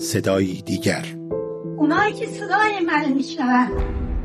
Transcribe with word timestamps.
صدایی 0.00 0.62
دیگر. 0.62 1.04
اونایی 1.78 2.12
که 2.12 2.26
صدای 2.26 2.86
من 2.86 3.12
میشنون. 3.12 3.66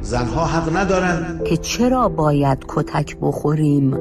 زنها 0.02 0.46
حق 0.46 0.78
ندارن 0.78 1.42
که 1.48 1.58
چرا 1.58 2.10
باید 2.10 2.66
کتک 2.68 3.18
بخوریم؟ 3.22 3.94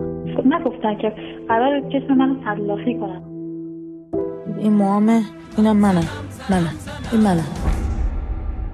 نگفتن 0.44 0.98
که 1.02 1.12
قرار 1.48 1.80
جسم 1.80 2.14
من 2.14 2.40
تلافی 2.44 2.98
کنن. 3.00 3.22
این 4.58 4.72
موامه 4.72 5.22
اینم 5.56 5.76
منم 5.76 6.08
منم 6.50 6.74
این 7.12 7.20
منم 7.20 7.46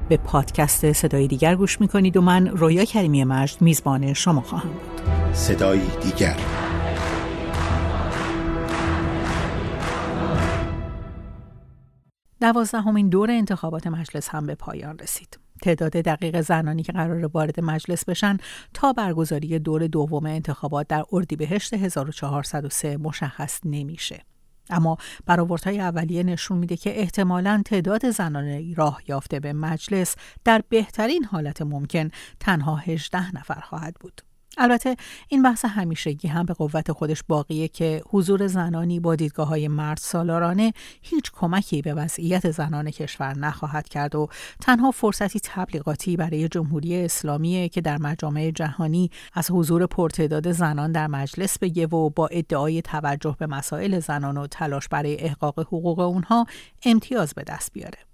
به 0.09 0.17
پادکست 0.17 0.93
صدای 0.93 1.27
دیگر 1.27 1.55
گوش 1.55 1.81
می‌کنید 1.81 2.17
و 2.17 2.21
من 2.21 2.47
رویا 2.47 2.85
کریمی 2.85 3.25
مجد 3.25 3.63
میزبان 3.63 4.13
شما 4.13 4.41
خواهم 4.41 4.69
بود. 4.69 5.01
صدایی 5.33 5.91
دیگر. 6.03 6.37
دوازدهمین 12.41 13.09
دور 13.09 13.31
انتخابات 13.31 13.87
مجلس 13.87 14.29
هم 14.29 14.47
به 14.47 14.55
پایان 14.55 14.99
رسید. 14.99 15.39
تعداد 15.63 15.93
دقیق 15.93 16.41
زنانی 16.41 16.83
که 16.83 16.93
قرار 16.93 17.27
وارد 17.27 17.61
مجلس 17.61 18.05
بشن 18.05 18.37
تا 18.75 18.93
برگزاری 18.93 19.59
دور 19.59 19.87
دوم 19.87 20.27
انتخابات 20.27 20.89
در 20.89 21.05
اردیبهشت 21.13 21.75
1403 21.75 22.97
مشخص 22.97 23.61
نمیشه. 23.65 24.25
اما 24.71 24.97
برآوردهای 25.27 25.81
اولیه 25.81 26.23
نشون 26.23 26.59
میده 26.59 26.77
که 26.77 27.01
احتمالا 27.01 27.63
تعداد 27.65 28.11
زنان 28.11 28.75
راه 28.75 29.03
یافته 29.09 29.41
به 29.41 29.53
مجلس 29.53 30.17
در 30.45 30.63
بهترین 30.69 31.25
حالت 31.25 31.63
ممکن 31.63 32.11
تنها 32.41 32.77
18 32.77 33.37
نفر 33.37 33.61
خواهد 33.61 33.95
بود. 34.01 34.23
البته 34.63 34.97
این 35.29 35.43
بحث 35.43 35.65
همیشگی 35.65 36.29
هم 36.29 36.47
به 36.47 36.55
قوت 36.55 36.93
خودش 36.93 37.23
باقیه 37.29 37.69
که 37.69 38.03
حضور 38.09 38.47
زنانی 38.47 39.01
با 39.01 39.17
دیدگاه 39.17 39.49
های 39.49 39.69
مرد 39.69 39.99
سالارانه 39.99 40.73
هیچ 41.03 41.31
کمکی 41.33 41.83
به 41.83 41.95
وضعیت 41.95 42.51
زنان 42.51 42.91
کشور 42.91 43.39
نخواهد 43.39 43.89
کرد 43.89 44.15
و 44.15 44.29
تنها 44.61 44.91
فرصتی 44.91 45.41
تبلیغاتی 45.43 46.17
برای 46.17 46.49
جمهوری 46.49 47.05
اسلامی 47.05 47.69
که 47.69 47.81
در 47.81 47.99
مجامع 47.99 48.51
جهانی 48.51 49.11
از 49.35 49.51
حضور 49.51 49.87
پرتعداد 49.87 50.53
زنان 50.53 50.93
در 50.93 51.07
مجلس 51.07 51.59
بگه 51.59 51.87
و 51.87 52.11
با 52.11 52.27
ادعای 52.27 52.83
توجه 52.83 53.37
به 53.39 53.47
مسائل 53.47 54.01
زنان 54.01 54.37
و 54.37 54.47
تلاش 54.47 54.89
برای 54.89 55.21
احقاق 55.21 55.61
حقوق 55.61 55.99
اونها 55.99 56.47
امتیاز 56.85 57.35
به 57.35 57.43
دست 57.43 57.73
بیاره. 57.73 58.10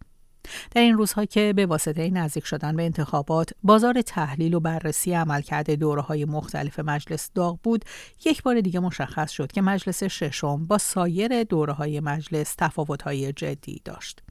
در 0.70 0.80
این 0.80 0.96
روزها 0.96 1.24
که 1.24 1.52
به 1.56 1.66
واسطه 1.66 2.10
نزدیک 2.10 2.44
شدن 2.44 2.76
به 2.76 2.82
انتخابات 2.82 3.50
بازار 3.62 4.02
تحلیل 4.02 4.54
و 4.54 4.60
بررسی 4.60 5.12
عملکرد 5.12 5.70
دوره 5.70 6.02
های 6.02 6.24
مختلف 6.24 6.80
مجلس 6.80 7.30
داغ 7.34 7.58
بود 7.62 7.84
یک 8.24 8.42
بار 8.42 8.60
دیگه 8.60 8.80
مشخص 8.80 9.30
شد 9.30 9.52
که 9.52 9.62
مجلس 9.62 10.04
ششم 10.04 10.66
با 10.66 10.78
سایر 10.78 11.42
دوره 11.42 11.72
های 11.72 12.00
مجلس 12.00 12.54
تفاوت 12.58 13.02
های 13.02 13.32
جدی 13.32 13.80
داشت. 13.84 14.22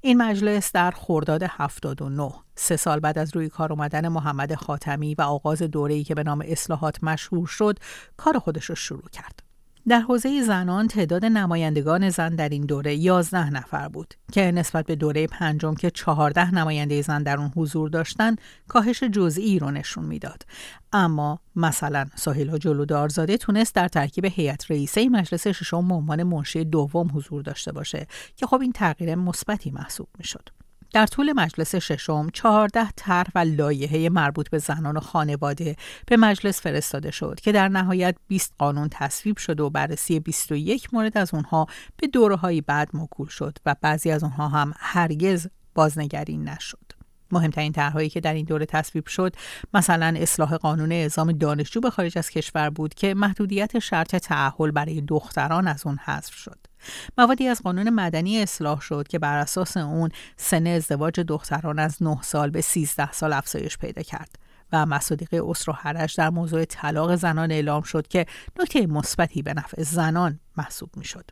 این 0.00 0.22
مجلس 0.22 0.72
در 0.72 0.90
خرداد 0.90 1.42
79 1.48 2.32
سه 2.54 2.76
سال 2.76 3.00
بعد 3.00 3.18
از 3.18 3.36
روی 3.36 3.48
کار 3.48 3.72
اومدن 3.72 4.08
محمد 4.08 4.54
خاتمی 4.54 5.14
و 5.14 5.22
آغاز 5.22 5.62
دوره‌ای 5.62 6.04
که 6.04 6.14
به 6.14 6.22
نام 6.22 6.44
اصلاحات 6.46 7.04
مشهور 7.04 7.46
شد 7.46 7.78
کار 8.16 8.38
خودش 8.38 8.64
رو 8.64 8.74
شروع 8.74 9.08
کرد. 9.12 9.49
در 9.88 10.00
حوزه 10.00 10.42
زنان 10.42 10.88
تعداد 10.88 11.24
نمایندگان 11.24 12.10
زن 12.10 12.34
در 12.34 12.48
این 12.48 12.66
دوره 12.66 12.94
11 12.94 13.50
نفر 13.50 13.88
بود 13.88 14.14
که 14.32 14.52
نسبت 14.52 14.86
به 14.86 14.96
دوره 14.96 15.26
پنجم 15.26 15.74
که 15.74 15.90
14 15.90 16.54
نماینده 16.54 17.02
زن 17.02 17.22
در 17.22 17.38
اون 17.38 17.52
حضور 17.56 17.88
داشتن 17.88 18.36
کاهش 18.68 19.02
جزئی 19.02 19.58
رو 19.58 19.70
نشون 19.70 20.04
می‌داد. 20.04 20.46
اما 20.92 21.40
مثلا 21.56 22.06
ساحل 22.14 22.58
جلودارزاده 22.58 23.36
تونست 23.36 23.74
در 23.74 23.88
ترکیب 23.88 24.24
هیئت 24.24 24.70
رئیسه 24.70 25.08
مجلس 25.08 25.46
ششم 25.46 25.88
به 25.88 25.94
عنوان 25.94 26.22
منشی 26.22 26.64
دوم 26.64 27.10
حضور 27.14 27.42
داشته 27.42 27.72
باشه 27.72 28.06
که 28.36 28.46
خب 28.46 28.60
این 28.60 28.72
تغییر 28.72 29.14
مثبتی 29.14 29.70
محسوب 29.70 30.08
می‌شد. 30.18 30.48
در 30.92 31.06
طول 31.06 31.32
مجلس 31.32 31.74
ششم 31.74 32.28
چهارده 32.32 32.90
طرح 32.96 33.30
و 33.34 33.38
لایحه 33.38 34.08
مربوط 34.08 34.50
به 34.50 34.58
زنان 34.58 34.96
و 34.96 35.00
خانواده 35.00 35.76
به 36.06 36.16
مجلس 36.16 36.60
فرستاده 36.60 37.10
شد 37.10 37.40
که 37.42 37.52
در 37.52 37.68
نهایت 37.68 38.16
20 38.28 38.54
قانون 38.58 38.88
تصویب 38.92 39.36
شد 39.36 39.60
و 39.60 39.70
بررسی 39.70 40.20
21 40.20 40.94
مورد 40.94 41.18
از 41.18 41.34
اونها 41.34 41.66
به 41.96 42.06
دوره 42.06 42.36
های 42.36 42.60
بعد 42.60 42.88
موکول 42.92 43.28
شد 43.28 43.58
و 43.66 43.76
بعضی 43.80 44.10
از 44.10 44.22
اونها 44.22 44.48
هم 44.48 44.74
هرگز 44.78 45.46
بازنگری 45.74 46.36
نشد. 46.36 47.00
مهمترین 47.32 47.72
طرحهایی 47.72 48.08
که 48.08 48.20
در 48.20 48.34
این 48.34 48.44
دوره 48.44 48.66
تصویب 48.66 49.06
شد 49.06 49.36
مثلا 49.74 50.14
اصلاح 50.16 50.56
قانون 50.56 50.92
اعزام 50.92 51.32
دانشجو 51.32 51.80
به 51.80 51.90
خارج 51.90 52.18
از 52.18 52.30
کشور 52.30 52.70
بود 52.70 52.94
که 52.94 53.14
محدودیت 53.14 53.78
شرط 53.78 54.16
تعهل 54.16 54.70
برای 54.70 55.00
دختران 55.00 55.68
از 55.68 55.86
اون 55.86 55.98
حذف 56.04 56.34
شد 56.34 56.69
موادی 57.18 57.48
از 57.48 57.62
قانون 57.62 57.90
مدنی 57.90 58.42
اصلاح 58.42 58.80
شد 58.80 59.08
که 59.08 59.18
بر 59.18 59.38
اساس 59.38 59.76
اون 59.76 60.10
سن 60.36 60.66
ازدواج 60.66 61.20
دختران 61.20 61.78
از 61.78 62.02
9 62.02 62.22
سال 62.22 62.50
به 62.50 62.60
13 62.60 63.12
سال 63.12 63.32
افزایش 63.32 63.78
پیدا 63.78 64.02
کرد 64.02 64.38
و 64.72 64.86
مصادیق 64.86 65.44
اسر 65.48 65.70
و 65.70 65.74
حرج 65.74 66.16
در 66.16 66.30
موضوع 66.30 66.64
طلاق 66.64 67.14
زنان 67.14 67.50
اعلام 67.52 67.82
شد 67.82 68.08
که 68.08 68.26
نکته 68.60 68.86
مثبتی 68.86 69.42
به 69.42 69.54
نفع 69.54 69.82
زنان 69.82 70.40
محسوب 70.56 70.90
می 70.96 71.04
شد. 71.04 71.30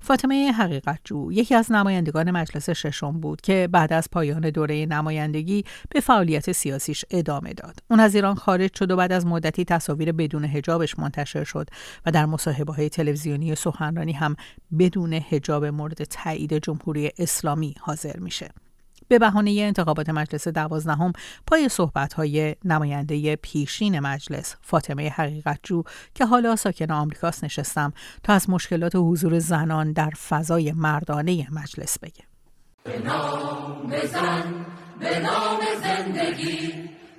فاطمه 0.00 0.52
حقیقت 0.52 0.98
جو 1.04 1.32
یکی 1.32 1.54
از 1.54 1.72
نمایندگان 1.72 2.30
مجلس 2.30 2.70
ششم 2.70 3.20
بود 3.20 3.40
که 3.40 3.68
بعد 3.72 3.92
از 3.92 4.08
پایان 4.12 4.50
دوره 4.50 4.86
نمایندگی 4.86 5.64
به 5.90 6.00
فعالیت 6.00 6.52
سیاسیش 6.52 7.04
ادامه 7.10 7.52
داد. 7.52 7.78
اون 7.90 8.00
از 8.00 8.14
ایران 8.14 8.34
خارج 8.34 8.76
شد 8.76 8.90
و 8.90 8.96
بعد 8.96 9.12
از 9.12 9.26
مدتی 9.26 9.64
تصاویر 9.64 10.12
بدون 10.12 10.44
هجابش 10.44 10.98
منتشر 10.98 11.44
شد 11.44 11.70
و 12.06 12.10
در 12.10 12.26
مصاحبه 12.26 12.72
های 12.72 12.88
تلویزیونی 12.88 13.54
سخنرانی 13.54 14.12
هم 14.12 14.36
بدون 14.78 15.12
هجاب 15.12 15.64
مورد 15.64 16.04
تایید 16.04 16.54
جمهوری 16.54 17.10
اسلامی 17.18 17.74
حاضر 17.80 18.16
میشه. 18.18 18.48
به 19.10 19.18
بهانه 19.18 19.50
انتخابات 19.50 20.10
مجلس 20.10 20.48
دوازدهم 20.48 21.12
پای 21.46 21.68
های 22.16 22.56
نماینده 22.64 23.36
پیشین 23.36 24.00
مجلس 24.00 24.56
فاطمه 24.62 25.08
حقیقتجو 25.08 25.82
که 26.14 26.26
حالا 26.26 26.56
ساکن 26.56 26.90
آمریکاست 26.90 27.44
نشستم 27.44 27.92
تا 28.22 28.32
از 28.32 28.50
مشکلات 28.50 28.92
حضور 28.94 29.38
زنان 29.38 29.92
در 29.92 30.10
فضای 30.10 30.72
مردانه 30.72 31.46
مجلس 31.50 31.98
بگه. 31.98 32.24
به 32.84 32.98
نام 32.98 33.92
زن 34.12 34.66
به 35.00 35.18
نام 35.18 35.60
زندگی 35.82 36.72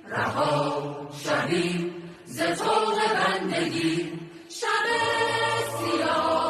رها 0.08 1.08
شویم 1.24 1.90
ز 2.26 2.40
بندگی 3.26 4.12
شب 4.48 4.66
سیاه. 5.78 6.41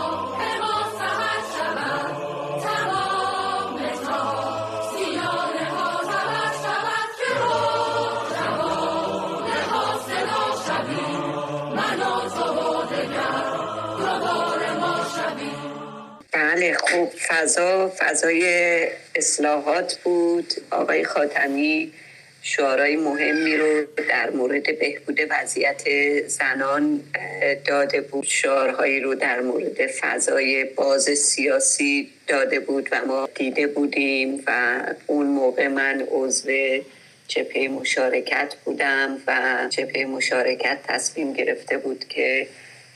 خوب 16.82 17.10
فضا 17.28 17.92
فضای 17.98 18.44
اصلاحات 19.14 19.98
بود. 20.04 20.52
آقای 20.70 21.04
خاتمی 21.04 21.92
شعارهای 22.42 22.96
مهمی 22.96 23.56
رو 23.56 23.84
در 24.08 24.30
مورد 24.30 24.78
بهبود 24.78 25.20
وضعیت 25.30 25.82
زنان 26.26 27.00
داده 27.64 28.00
بود. 28.00 28.24
شعارهایی 28.24 29.00
رو 29.00 29.14
در 29.14 29.40
مورد 29.40 29.86
فضای 29.86 30.64
باز 30.64 31.04
سیاسی 31.04 32.10
داده 32.26 32.60
بود 32.60 32.88
و 32.92 33.06
ما 33.06 33.28
دیده 33.34 33.66
بودیم 33.66 34.42
و 34.46 34.80
اون 35.06 35.26
موقع 35.26 35.68
من 35.68 36.06
عضو 36.10 36.50
جبهه 37.28 37.68
مشارکت 37.68 38.54
بودم 38.64 39.18
و 39.26 39.66
جبهه 39.70 40.04
مشارکت 40.04 40.78
تصمیم 40.88 41.32
گرفته 41.32 41.78
بود 41.78 42.04
که 42.08 42.46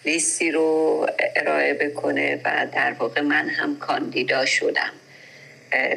لیستی 0.06 0.50
رو 0.50 1.06
ارائه 1.36 1.74
بکنه 1.74 2.40
و 2.44 2.66
در 2.72 2.92
واقع 2.92 3.20
من 3.20 3.48
هم 3.48 3.78
کاندیدا 3.78 4.44
شدم. 4.44 4.92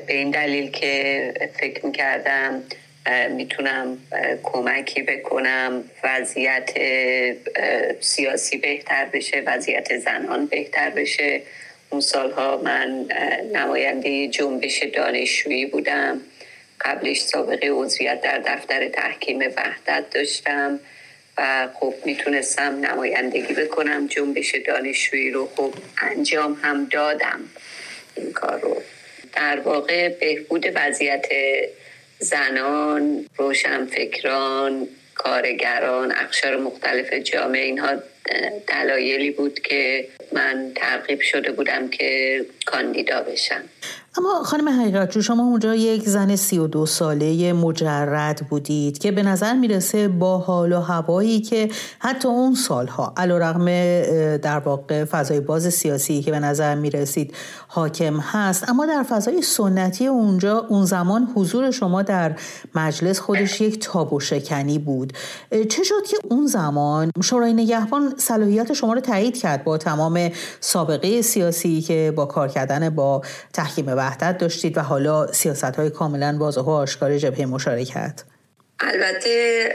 به 0.08 0.14
این 0.14 0.32
دلیل 0.32 0.72
که 0.72 1.34
فکر 1.60 1.86
می‌کردم 1.86 2.64
می‌تونم 3.30 3.98
کمکی 4.44 5.02
بکنم 5.02 5.84
وضعیت 6.04 6.70
سیاسی 8.00 8.58
بهتر 8.58 9.06
بشه 9.06 9.44
وضعیت 9.46 9.98
زنان 9.98 10.46
بهتر 10.46 10.90
بشه. 10.90 11.42
اون 11.90 12.02
سالها 12.02 12.62
من 12.64 13.06
نماینده 13.54 14.28
جنبش 14.28 14.84
دانشجویی 14.84 15.66
بودم. 15.66 16.22
قبلش 16.82 17.22
سابقه 17.22 17.68
عضویت 17.72 18.22
در 18.22 18.38
دفتر 18.38 18.88
تحکیم 18.88 19.40
وحدت 19.40 20.10
داشتم. 20.10 20.80
و 21.40 21.70
خب 21.74 21.94
می‌تونستم 22.06 22.86
نمایندگی 22.86 23.54
بکنم 23.54 24.08
جنبش 24.08 24.56
دانشجویی 24.56 25.32
رو 25.32 25.50
خب 25.56 25.74
انجام 26.02 26.60
هم 26.62 26.86
دادم. 26.86 27.40
این 28.16 28.32
کار 28.32 28.60
رو. 28.60 28.82
در 29.34 29.60
واقع 29.60 30.10
بهبود 30.10 30.66
وضعیت 30.76 31.26
زنان 32.20 33.26
روشنفکران 33.38 34.88
کارگران 35.16 36.12
اقشار 36.12 36.58
مختلف 36.58 37.14
جامعه 37.14 37.62
اینها 37.62 37.96
دلایلی 38.68 39.32
بود 39.32 39.60
که 39.60 40.08
من 40.32 40.72
ترغیب 40.76 41.22
شده 41.22 41.52
بودم 41.52 41.90
که 41.90 42.46
کاندیدا 42.66 43.22
بشم. 43.22 43.64
اما 44.20 44.44
خانم 44.44 44.82
حقیقت 44.82 45.20
شما 45.20 45.44
اونجا 45.44 45.76
یک 45.76 46.10
زن 46.10 46.36
سی 46.36 46.60
و 46.60 46.68
دو 46.68 46.86
ساله 46.86 47.54
مجرد 47.54 48.48
بودید 48.50 48.98
که 48.98 49.12
به 49.12 49.24
نظر 49.24 49.54
می‌رسه 49.54 50.08
با 50.08 50.38
حال 50.38 50.74
و 50.74 50.80
هوایی 50.80 51.42
که 51.42 51.70
حتی 52.00 52.28
اون 52.28 52.56
سالها 52.56 53.14
علا 53.18 53.38
رقم 53.38 53.66
در 54.38 54.60
واقع 54.60 55.06
فضای 55.06 55.40
باز 55.40 55.70
سیاسی 55.74 56.22
که 56.22 56.32
به 56.32 56.40
نظر 56.40 56.76
می‌رسید 56.76 57.34
حاکم 57.68 58.20
هست 58.20 58.70
اما 58.70 58.86
در 58.86 59.04
فضای 59.04 59.42
سنتی 59.42 60.08
اونجا 60.08 60.66
اون 60.70 60.86
زمان 60.86 61.32
حضور 61.36 61.72
شما 61.72 62.02
در 62.02 62.36
مجلس 62.76 63.20
خودش 63.20 63.62
یک 63.62 63.80
تابو 63.80 64.20
شکنی 64.20 64.80
بود. 64.80 65.14
چه 65.70 65.84
شد 65.84 66.06
که 66.10 66.18
اون 66.30 66.48
زمان 66.48 67.12
شورای 67.24 67.54
نگهبان 67.54 68.14
صلاحیت 68.18 68.74
شما 68.74 68.94
رو 68.94 69.00
تایید 69.00 69.38
کرد 69.38 69.64
با 69.64 69.78
تمام 69.78 70.32
سابقه 70.60 71.22
سیاسی 71.22 71.82
که 71.82 72.14
با 72.16 72.26
کار 72.26 72.48
کردن 72.48 72.90
با 72.90 73.22
تحکیم 73.54 73.86
وحدت 74.10 74.38
داشتید 74.38 74.78
و 74.78 74.82
حالا 74.82 75.32
سیاست 75.32 75.64
های 75.64 75.90
کاملا 75.90 76.36
واضح 76.40 76.62
و 76.62 76.70
آشکار 76.70 77.18
جبهه 77.18 77.46
مشارکت. 77.46 78.24
البته 78.80 79.74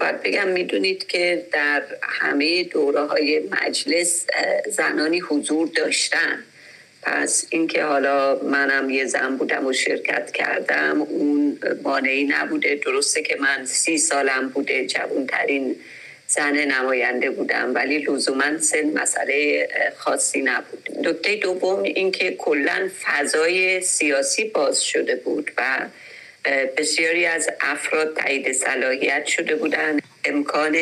باید 0.00 0.22
بگم 0.22 0.48
می‌دونید 0.48 1.06
که 1.06 1.46
در 1.52 1.82
همه 2.02 2.64
دوره 2.64 3.06
های 3.06 3.48
مجلس 3.50 4.26
زنانی 4.70 5.20
حضور 5.20 5.68
داشتن. 5.76 6.38
پس 7.02 7.46
اینکه 7.50 7.84
حالا 7.84 8.38
منم 8.42 8.90
یه 8.90 9.06
زن 9.06 9.36
بودم 9.36 9.66
و 9.66 9.72
شرکت 9.72 10.30
کردم 10.30 11.02
اون 11.02 11.58
مانعی 11.82 12.24
نبوده. 12.24 12.80
درسته 12.86 13.22
که 13.22 13.36
من 13.40 13.66
سی 13.66 13.98
سالم 13.98 14.48
بوده 14.48 14.86
جوانترین 14.86 15.76
زن 16.30 16.52
نماینده 16.56 17.30
بودم 17.30 17.74
ولی 17.74 17.98
لزوما 17.98 18.58
سن 18.58 18.84
مسئله 18.84 19.68
خاصی 19.96 20.42
نبود. 20.42 20.88
نکته 21.02 21.36
دوم 21.36 21.82
اینکه 21.82 22.30
کلا 22.30 22.90
فضای 23.02 23.80
سیاسی 23.80 24.44
باز 24.44 24.84
شده 24.84 25.16
بود 25.16 25.50
و 25.58 25.86
بسیاری 26.76 27.26
از 27.26 27.50
افراد 27.60 28.16
تایید 28.16 28.52
صلاحیت 28.52 29.26
شده 29.26 29.54
بودند. 29.56 30.02
امکان 30.24 30.76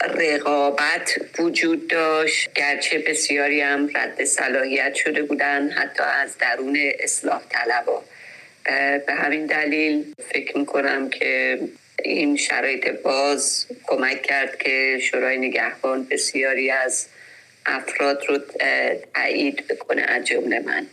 رقابت 0.00 1.20
وجود 1.38 1.88
داشت. 1.88 2.52
گرچه 2.54 2.98
بسیاری 2.98 3.60
هم 3.60 3.90
رد 3.94 4.24
صلاحیت 4.24 4.94
شده 4.94 5.22
بودند 5.22 5.72
حتی 5.72 6.02
از 6.02 6.38
درون 6.38 6.78
اصلاح 7.00 7.42
طلبا. 7.50 8.04
به 9.06 9.12
همین 9.12 9.46
دلیل 9.46 10.04
فکر 10.30 10.58
می‌کنم 10.58 11.10
که 11.10 11.58
این 12.04 12.36
شرایط 12.36 13.02
باز 13.02 13.66
کمک 13.86 14.22
کرد 14.22 14.58
که 14.58 14.98
شورای 15.02 15.38
نگهبان 15.38 16.06
بسیاری 16.10 16.70
از 16.70 17.06
افراد 17.66 18.22
رو 18.28 18.38
تایید 19.14 19.66
بکنه 19.66 20.02
از 20.02 20.24
جمله 20.24 20.60
من. 20.66 20.86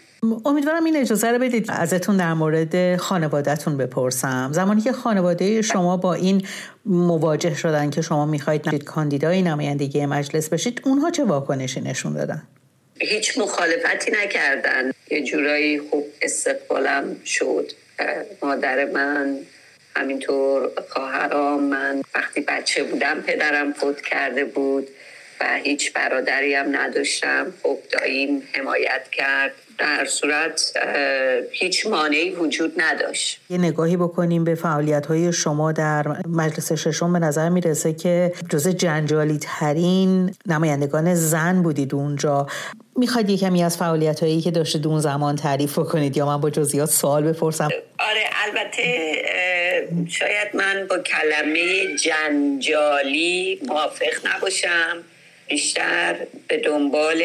امیدوارم 0.46 0.84
این 0.84 0.96
اجازه 0.96 1.32
رو 1.32 1.40
بدید 1.40 1.66
ازتون 1.70 2.18
در 2.18 2.34
مورد 2.34 2.96
خانوادهتون 2.96 3.78
بپرسم. 3.78 4.50
زمانی 4.54 4.82
که 4.82 4.92
خانواده 4.92 5.62
شما 5.62 5.98
با 5.98 6.14
این 6.14 6.48
مواجه 6.86 7.56
شدن 7.56 7.90
که 7.90 8.02
شما 8.02 8.26
می‌خواید 8.26 8.84
کاندیدای 8.84 9.42
نمایندگی 9.42 10.06
مجلس 10.06 10.50
بشید 10.50 10.82
اونها 10.86 11.12
چه 11.12 11.24
واکنشی 11.24 11.82
نشون 11.82 12.14
دادن؟ 12.14 12.44
هیچ 13.00 13.38
مخالفتی 13.38 14.12
نکردن. 14.12 14.92
یه 15.12 15.24
جورایی 15.24 15.80
خوب 15.80 16.06
استقبالم 16.22 17.16
شد. 17.26 17.72
مادر 18.42 18.86
من 18.86 19.38
همینطور 19.96 20.72
خواهرام 20.90 21.64
من 21.64 22.02
وقتی 22.16 22.42
بچه 22.42 22.84
بودم 22.84 23.22
پدرم 23.22 23.74
فوت 23.74 24.02
کرده 24.02 24.46
بود 24.46 24.88
و 25.42 25.46
هیچ 25.64 25.94
برادری 25.94 26.56
هم 26.56 26.76
نداشتم. 26.76 27.54
خب 27.64 27.78
داییم 27.92 28.44
حمایت 28.54 29.10
کرد. 29.12 29.52
در 29.78 30.06
صورت 30.06 30.74
هیچ 31.52 31.88
مانعی 31.88 32.32
وجود 32.32 32.74
نداشت. 32.78 33.42
یه 33.50 33.58
نگاهی 33.58 33.98
بکنیم 33.98 34.44
به 34.44 34.56
فعالیت 34.56 35.06
های 35.06 35.34
شما 35.34 35.72
در 35.72 36.06
مجلس 36.28 36.72
ششم. 36.72 37.14
به 37.14 37.20
نظر 37.20 37.50
می‌رسه 37.50 37.94
که 37.94 38.34
جز 38.50 38.68
جنجالی 38.68 39.40
ترین 39.42 40.36
نمایندگان 40.46 41.16
زن 41.16 41.62
بودید 41.62 41.96
اونجا. 41.96 42.48
می‌خواد 42.98 43.30
یه 43.30 43.38
کمی 43.38 43.64
از 43.64 43.78
فعالیت 43.78 44.20
هایی 44.24 44.42
که 44.42 44.52
داشته 44.52 44.88
اون 44.88 45.00
زمان 45.00 45.36
تعریف 45.36 45.80
کنید 45.80 46.18
یا 46.18 46.26
من 46.26 46.42
با 46.42 46.50
جزئیات 46.50 46.90
سوال 46.90 47.24
بپرسم؟ 47.24 47.70
آره 48.00 48.26
البته 48.46 49.16
شاید 50.10 50.48
من 50.54 50.88
با 50.90 51.00
کلمه 51.00 51.96
جنجالی 51.96 53.60
موافق 53.68 54.14
نباشم. 54.36 55.04
بیشتر 55.48 56.16
به 56.48 56.58
دنبال 56.58 57.22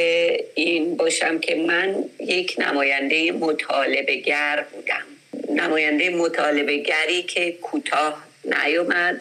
این 0.55 0.97
باشم 0.97 1.39
که 1.39 1.55
من 1.55 1.95
یک 2.21 2.57
نماینده 2.59 3.33
مطالبه 3.33 4.17
گر 4.17 4.65
بودم. 4.73 5.03
نماینده 5.63 6.11
مطالبه 6.11 6.77
گری 6.77 7.23
که 7.23 7.53
کوتاه 7.53 8.25
نیومد 8.45 9.21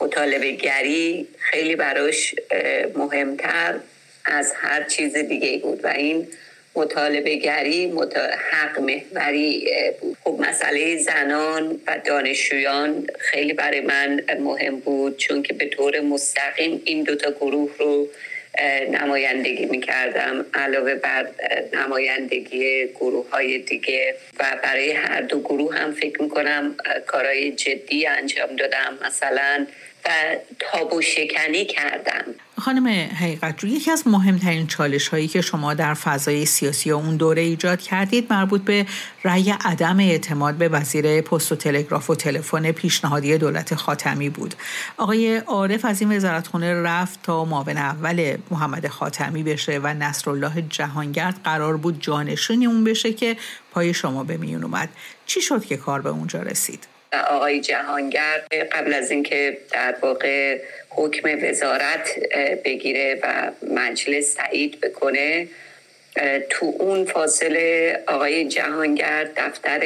مطالبه 0.00 0.52
گری 0.52 1.26
خیلی 1.38 1.76
براش 1.76 2.34
مهمتر 2.96 3.74
از 4.28 4.52
هر 4.56 4.84
چیز 4.84 5.16
دیگه 5.16 5.58
بود 5.58 5.84
و 5.84 5.88
این 5.88 6.28
مطالبه 6.74 7.36
گری 7.36 7.92
حق 8.50 8.80
محوری 8.80 9.70
بود. 10.00 10.16
خب 10.24 10.36
مسئله 10.48 10.96
زنان 10.96 11.80
و 11.86 11.98
دانشجویان 12.04 13.06
خیلی 13.18 13.52
برای 13.52 13.80
من 13.80 14.20
مهم 14.40 14.80
بود 14.80 15.16
چون 15.16 15.42
که 15.42 15.54
به 15.54 15.66
طور 15.66 16.00
مستقیم 16.00 16.82
این 16.84 17.02
دوتا 17.02 17.30
گروه 17.30 17.70
رو 17.78 18.08
نمایندگی 18.90 19.66
می‌کردم. 19.66 20.46
علاوه 20.54 20.94
بر 20.94 21.28
نمایندگی 21.72 22.86
گروه 22.86 23.30
های 23.30 23.58
دیگه 23.58 24.14
و 24.40 24.44
برای 24.62 24.92
هر 24.92 25.20
دو 25.20 25.40
گروه 25.40 25.74
هم 25.74 25.92
فکر 25.92 26.22
می‌کنم 26.22 26.76
کارهای 27.06 27.52
جدی 27.52 28.06
انجام 28.06 28.56
دادم. 28.56 28.98
مثلا 29.06 29.66
تابو 30.58 31.02
شکنی 31.02 31.64
کردم. 31.64 32.24
خانم 32.58 32.88
حقیقت 33.20 33.64
یکی 33.64 33.90
از 33.90 34.06
مهمترین 34.06 34.66
چالش 34.66 35.08
هایی 35.08 35.28
که 35.28 35.40
شما 35.40 35.74
در 35.74 35.94
فضای 35.94 36.46
سیاسی 36.46 36.90
اون 36.90 37.16
دوره 37.16 37.42
ایجاد 37.42 37.80
کردید 37.80 38.32
مربوط 38.32 38.60
به 38.60 38.86
رأی 39.24 39.50
عدم 39.64 40.00
اعتماد 40.00 40.54
به 40.54 40.68
وزیر 40.68 41.20
پست 41.20 41.52
و 41.52 41.56
تلگراف 41.56 42.10
و 42.10 42.14
تلفن 42.14 42.72
پیشنهادی 42.72 43.38
دولت 43.38 43.74
خاتمی 43.74 44.28
بود. 44.28 44.54
آقای 44.96 45.36
عارف 45.36 45.84
از 45.84 46.00
این 46.00 46.16
وزارتخونه 46.16 46.82
رفت 46.82 47.22
تا 47.22 47.44
معاون 47.44 47.76
اول 47.76 48.36
محمد 48.50 48.88
خاتمی 48.88 49.42
بشه 49.42 49.80
و 49.82 49.94
نصرالله 49.94 50.62
جهانگرد 50.62 51.40
قرار 51.44 51.76
بود 51.76 52.00
جانشونی 52.00 52.66
اون 52.66 52.84
بشه 52.84 53.12
که 53.12 53.36
پای 53.72 53.94
شما 53.94 54.24
به 54.24 54.36
میون 54.36 54.64
اومد. 54.64 54.88
چی 55.26 55.40
شد 55.40 55.64
که 55.64 55.76
کار 55.76 56.02
به 56.02 56.08
اونجا 56.08 56.42
رسید؟ 56.42 56.97
آقای 57.12 57.60
جهانگرد 57.60 58.54
قبل 58.54 58.94
از 58.94 59.10
اینکه 59.10 59.58
در 59.72 59.94
واقع 60.02 60.58
حکم 60.90 61.48
وزارت 61.48 62.18
بگیره 62.64 63.20
و 63.22 63.50
مجلس 63.74 64.34
تایید 64.34 64.80
بکنه 64.80 65.48
تو 66.50 66.74
اون 66.78 67.04
فاصله 67.04 67.98
آقای 68.06 68.48
جهانگرد 68.48 69.32
دفتر 69.36 69.80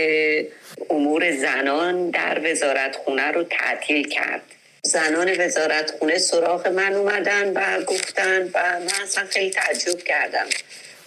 امور 0.91 1.37
زنان 1.37 2.11
در 2.11 2.41
وزارت 2.45 2.97
خونه 2.97 3.31
رو 3.31 3.43
تعطیل 3.43 4.09
کرد. 4.09 4.43
زنان 4.83 5.41
وزارت 5.41 5.91
خونه 5.91 6.19
سراغ 6.19 6.69
من 6.69 6.93
اومدن 6.93 7.53
و 7.53 7.83
گفتن 7.85 8.43
و 8.55 8.81
من 8.81 9.03
اصلا 9.03 9.25
خیلی 9.31 9.51
تعجب 9.51 9.99
کردم. 9.99 10.47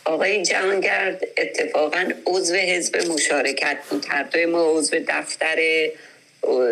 آقای 0.06 0.44
جهانگرد 0.44 1.28
اتفاقا 1.38 2.10
عضو 2.26 2.56
حزب 2.56 3.12
مشارکت 3.12 3.78
بود. 3.90 4.06
هر 4.10 4.24
دوی 4.24 4.46
ما 4.46 4.78
عضو 4.78 4.96
دفتر 5.08 5.90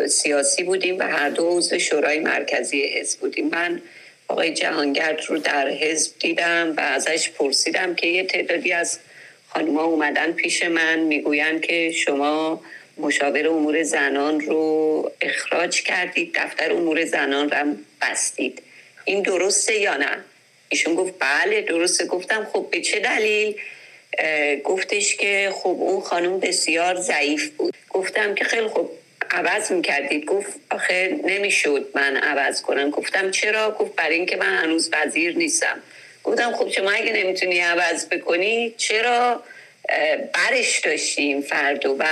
سیاسی 0.07 0.63
بودیم 0.63 0.99
و 0.99 1.03
هر 1.03 1.29
دو 1.29 1.57
عضو 1.57 1.79
شورای 1.79 2.19
مرکزی 2.19 2.83
حزب 2.83 3.19
بودیم. 3.19 3.47
من 3.47 3.81
آقای 4.27 4.53
جهانگرد 4.53 5.21
رو 5.27 5.37
در 5.37 5.69
حزب 5.69 6.11
دیدم 6.19 6.73
و 6.77 6.81
ازش 6.81 7.29
پرسیدم 7.29 7.95
که 7.95 8.07
یه 8.07 8.23
تعدادی 8.23 8.73
از 8.73 8.99
خانمها 9.49 9.83
اومدن 9.83 10.31
پیش 10.31 10.63
من 10.63 10.99
می‌گویند 10.99 11.61
که 11.61 11.91
شما 11.91 12.61
مشاور 12.97 13.47
امور 13.47 13.83
زنان 13.83 14.39
رو 14.39 15.11
اخراج 15.21 15.81
کردید 15.81 16.31
دفتر 16.35 16.71
امور 16.71 17.05
زنان 17.05 17.49
رو 17.49 17.75
بستید. 18.01 18.61
این 19.05 19.21
درسته 19.21 19.79
یا 19.79 19.97
نه؟ 19.97 20.17
ایشون 20.73 20.95
گفت 20.95 21.13
بله 21.19 21.61
درسته. 21.61 22.05
گفتم 22.05 22.47
خب 22.53 22.67
به 22.71 22.81
چه 22.81 22.99
دلیل؟ 22.99 23.55
گفتش 24.63 25.15
که 25.15 25.53
خب 25.53 25.77
اون 25.79 26.01
خانم 26.01 26.39
بسیار 26.39 26.95
ضعیف 26.95 27.49
بود. 27.49 27.73
گفتم 27.89 28.35
که 28.35 28.43
خیلی 28.43 28.67
خب 28.67 28.89
عوض 29.31 29.71
می‌کردید. 29.71 30.25
گفت 30.25 30.53
آخه 30.69 31.19
نمی‌شد 31.23 31.89
من 31.95 32.17
عوض 32.17 32.61
کنم. 32.61 32.89
گفتم 32.89 33.31
چرا؟ 33.31 33.71
گفت 33.71 33.95
برای 33.95 34.15
اینکه 34.15 34.35
من 34.35 34.57
هنوز 34.57 34.89
وزیر 34.93 35.37
نیستم. 35.37 35.77
گفتم 36.23 36.55
خب 36.55 36.69
شما 36.69 36.91
اگه 36.91 37.13
نمی‌تونی 37.13 37.59
عوض 37.59 38.09
بکنی 38.09 38.73
چرا؟ 38.77 39.43
برش 40.33 40.79
داشتیم 40.79 41.41
فردو 41.41 41.95
و 41.99 42.03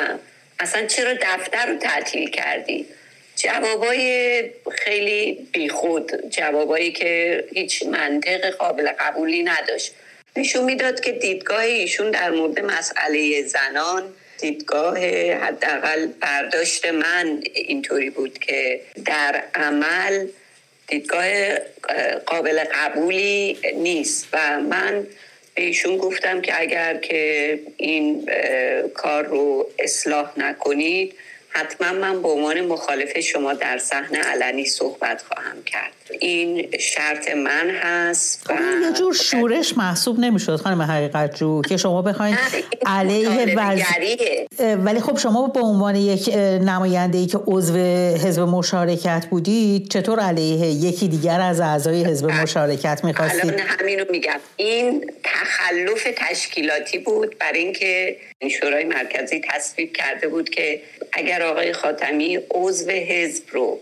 اصلا 0.59 0.85
چرا 0.87 1.13
دفتر 1.13 1.65
رو 1.65 1.77
تعطیل 1.77 2.29
کردی؟ 2.29 2.85
جوابای 3.43 4.43
خیلی 4.71 5.47
بیخود 5.51 6.11
جوابایی 6.29 6.91
که 6.91 7.43
هیچ 7.53 7.83
منطق 7.83 8.49
قابل 8.49 8.91
قبولی 8.99 9.43
نداشت. 9.43 9.93
نشون 10.35 10.63
می‌داد 10.63 10.99
که 10.99 11.11
دیدگاه 11.11 11.63
ایشون 11.63 12.11
در 12.11 12.29
مورد 12.29 12.59
مسئله 12.59 13.43
زنان 13.43 14.03
دیدگاه 14.41 14.99
حداقل 15.35 16.05
برداشت 16.05 16.85
من 16.85 17.43
اینطوری 17.53 18.09
بود 18.09 18.39
که 18.39 18.81
در 19.05 19.43
عمل 19.55 20.27
دیدگاه 20.87 21.55
قابل 22.25 22.63
قبولی 22.63 23.57
نیست. 23.75 24.27
و 24.33 24.59
من 24.59 25.07
به 25.55 25.61
ایشون 25.63 25.97
گفتم 25.97 26.41
که 26.41 26.61
اگر 26.61 26.97
که 26.97 27.59
این 27.77 28.29
کار 28.93 29.23
رو 29.23 29.69
اصلاح 29.79 30.39
نکنید 30.39 31.13
حتما 31.53 31.91
من 31.91 32.21
به 32.21 32.27
عنوان 32.27 32.61
مخالف 32.61 33.19
شما 33.19 33.53
در 33.53 33.77
صحنه 33.77 34.19
علنی 34.19 34.65
صحبت 34.65 35.21
خواهم 35.21 35.63
کرد. 35.63 36.00
این 36.19 36.67
شرط 36.79 37.35
من 37.35 37.69
هست 37.69 38.49
و 38.49 38.53
یه 38.53 38.93
جور 38.93 39.13
شورش 39.13 39.77
محسوب 39.77 40.19
نمی‌شد 40.19 40.55
خانم 40.55 40.81
حقیقت 40.81 41.35
جو 41.35 41.61
که 41.61 41.77
شما 41.77 42.01
بخواید 42.01 42.37
علیه 42.85 43.55
وضعیت 43.55 44.49
ولی 44.59 44.99
خب 44.99 45.17
شما 45.17 45.47
به 45.47 45.59
عنوان 45.59 45.95
یک 45.95 46.29
نماینده 46.61 47.17
ای 47.17 47.25
که 47.25 47.39
عضو 47.47 47.77
حزب 48.27 48.41
مشارکت 48.41 49.25
بودید 49.29 49.89
چطور 49.89 50.19
علیه 50.19 50.67
یکی 50.67 51.07
دیگر 51.07 51.41
از 51.41 51.59
اعضای 51.59 52.05
حزب 52.05 52.25
مشارکت 52.25 53.01
می‌خواستید؟ 53.03 53.53
الان 53.53 53.59
همین 53.59 53.99
رو 53.99 54.05
میگم. 54.11 54.39
این 54.55 55.11
تخلف 55.23 56.07
تشکیلاتی 56.17 56.97
بود 56.97 57.35
برای 57.39 57.59
اینکه 57.59 58.17
شورای 58.59 58.83
مرکزی 58.83 59.41
تصویب 59.49 59.93
کرده 59.93 60.27
بود 60.27 60.49
که 60.49 60.81
اگر 61.13 61.43
آقای 61.43 61.73
خاتمی 61.73 62.39
عضو 62.51 62.91
حزب 62.91 63.43
رو 63.51 63.79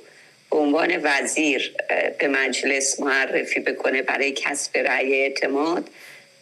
به 0.51 0.57
عنوان 0.57 0.99
وزیر 1.03 1.73
به 2.17 2.27
مجلس 2.27 2.99
معرفی 2.99 3.59
بکنه 3.59 4.01
برای 4.01 4.31
کسب 4.31 4.77
رأی 4.77 5.13
اعتماد 5.13 5.89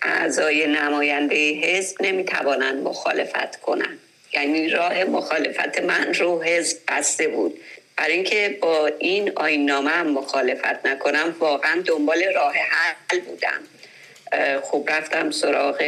اعضای 0.01 0.67
نماینده 0.67 1.51
حزب 1.53 2.01
نمی‌توانند 2.01 2.83
مخالفت 2.83 3.55
کنند. 3.61 3.99
یعنی 4.33 4.69
راه 4.69 5.03
مخالفت 5.03 5.81
من 5.81 6.13
رو 6.13 6.43
حزب 6.43 6.77
بسته 6.87 7.27
بود. 7.27 7.59
برای 7.97 8.13
اینکه 8.13 8.57
با 8.61 8.87
این 8.99 9.31
آینامه 9.35 9.89
هم 9.89 10.07
مخالفت 10.07 10.85
نکنم 10.85 11.35
واقعا 11.39 11.81
دنبال 11.85 12.23
راه 12.35 12.53
حل 12.53 13.19
بودم. 13.19 13.61
خب 14.63 14.89
رفتم 14.89 15.31
سراغ 15.31 15.83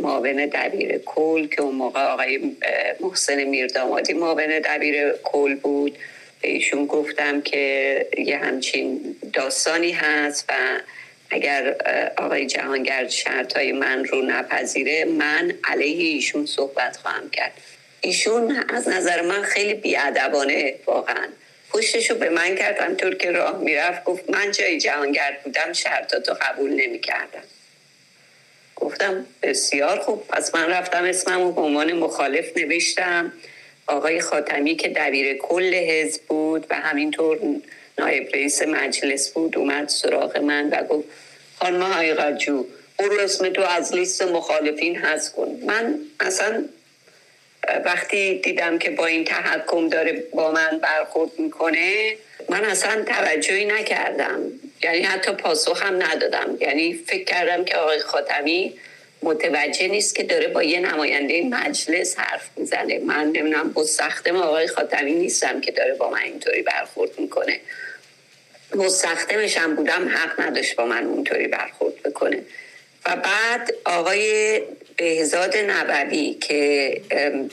معاون 0.00 0.46
دبیر 0.46 0.98
کل 0.98 1.46
که 1.46 1.62
اون 1.62 1.74
موقع 1.74 2.00
آقای 2.00 2.56
محسن 3.00 3.44
میردامادی 3.44 4.12
معاون 4.12 4.60
دبیر 4.64 5.12
کل 5.22 5.54
بود. 5.54 5.98
به 6.40 6.48
ایشون 6.48 6.86
گفتم 6.86 7.40
که 7.40 8.06
یه 8.18 8.38
همچین 8.38 9.16
داستانی 9.32 9.92
هست 9.92 10.44
و 10.48 10.52
اگر 11.30 11.76
آقای 12.16 12.46
جهانگرد 12.46 13.10
شرط 13.10 13.56
های 13.56 13.72
من 13.72 14.04
رو 14.04 14.22
نپذیره 14.22 15.04
من 15.04 15.54
علیه 15.64 16.14
ایشون 16.14 16.46
صحبت 16.46 16.96
خواهم 16.96 17.30
کرد. 17.30 17.52
ایشون 18.00 18.64
از 18.68 18.88
نظر 18.88 19.22
من 19.22 19.42
خیلی 19.42 19.74
بیادبانه 19.74 20.74
واقعا. 20.86 21.28
پشتش 21.70 22.10
رو 22.10 22.16
به 22.16 22.30
من 22.30 22.56
کرد 22.56 22.78
همطور 22.78 23.14
که 23.14 23.30
راه 23.30 23.58
می‌رفت 23.58 24.04
گفت 24.04 24.30
من 24.30 24.50
جای 24.50 24.78
جهانگرد 24.80 25.42
بودم 25.42 25.72
شرطاتو 25.72 26.34
قبول 26.34 26.70
نمی 26.70 26.98
کردم 26.98 27.42
گفتم 28.76 29.26
بسیار 29.42 29.98
خوب 29.98 30.26
پس 30.28 30.54
من 30.54 30.68
رفتم 30.70 31.04
اسمم 31.04 31.42
رو 31.42 31.52
به 31.52 31.60
عنوان 31.60 31.92
مخالف 31.92 32.56
نوشتم. 32.56 33.32
آقای 33.86 34.20
خاتمی 34.20 34.76
که 34.76 34.88
دبیر 34.88 35.36
کل 35.36 35.74
حزب 35.74 36.22
بود 36.22 36.66
و 36.70 36.74
همینطور 36.74 37.38
نایب 37.98 38.28
رئیس 38.34 38.62
مجلس 38.62 39.30
بود 39.30 39.58
اومد 39.58 39.88
سراغ 39.88 40.38
من 40.38 40.68
و 40.68 40.84
گفت 40.84 41.08
خانم 41.58 41.82
حقیقت 41.82 42.38
جو 42.38 42.64
برو 42.98 43.20
اسم 43.20 43.48
تو 43.48 43.62
از 43.62 43.94
لیست 43.94 44.22
مخالفین 44.22 44.96
هست 44.96 45.34
کن. 45.34 45.58
من 45.66 45.98
اصلا 46.20 46.64
وقتی 47.84 48.38
دیدم 48.38 48.78
که 48.78 48.90
با 48.90 49.06
این 49.06 49.24
تحکم 49.24 49.88
داره 49.88 50.12
با 50.32 50.52
من 50.52 50.78
برخورد 50.78 51.30
می‌کنه 51.38 52.16
من 52.48 52.64
اصلا 52.64 53.04
توجهی 53.04 53.64
نکردم. 53.64 54.40
یعنی 54.82 55.02
حتی 55.02 55.32
پاسخ 55.32 55.82
هم 55.82 56.02
ندادم. 56.02 56.56
یعنی 56.60 56.92
فکر 56.92 57.24
کردم 57.24 57.64
که 57.64 57.76
آقای 57.76 57.98
خاتمی 57.98 58.74
متوجه 59.24 59.88
نیست 59.88 60.14
که 60.14 60.22
داره 60.22 60.48
با 60.48 60.62
یه 60.62 60.80
نماینده 60.80 61.42
مجلس 61.42 62.18
حرف 62.18 62.48
می‌زنه. 62.56 62.98
من 62.98 63.24
نمی‌دونم 63.24 63.72
مستخدم 63.76 64.36
آقای 64.36 64.66
خاتمی 64.66 65.12
نیستم 65.12 65.60
که 65.60 65.72
داره 65.72 65.94
با 65.94 66.10
من 66.10 66.22
اینطوری 66.22 66.62
برخورد 66.62 67.10
می‌کنه. 67.18 67.60
مستخدمش 68.74 69.56
هم 69.56 69.74
بودم 69.74 70.08
حق 70.08 70.40
نداشت 70.40 70.76
با 70.76 70.86
من 70.86 71.04
اونطوری 71.04 71.48
برخورد 71.48 72.02
بکنه. 72.02 72.42
و 73.06 73.16
بعد 73.16 73.74
آقای 73.84 74.62
بهزاد 74.96 75.56
نبوی 75.56 76.34
که 76.34 77.00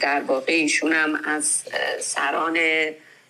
در 0.01 0.19
واقع 0.19 0.53
ایشون 0.53 0.93
هم 0.93 1.21
از 1.25 1.63
سران 1.99 2.57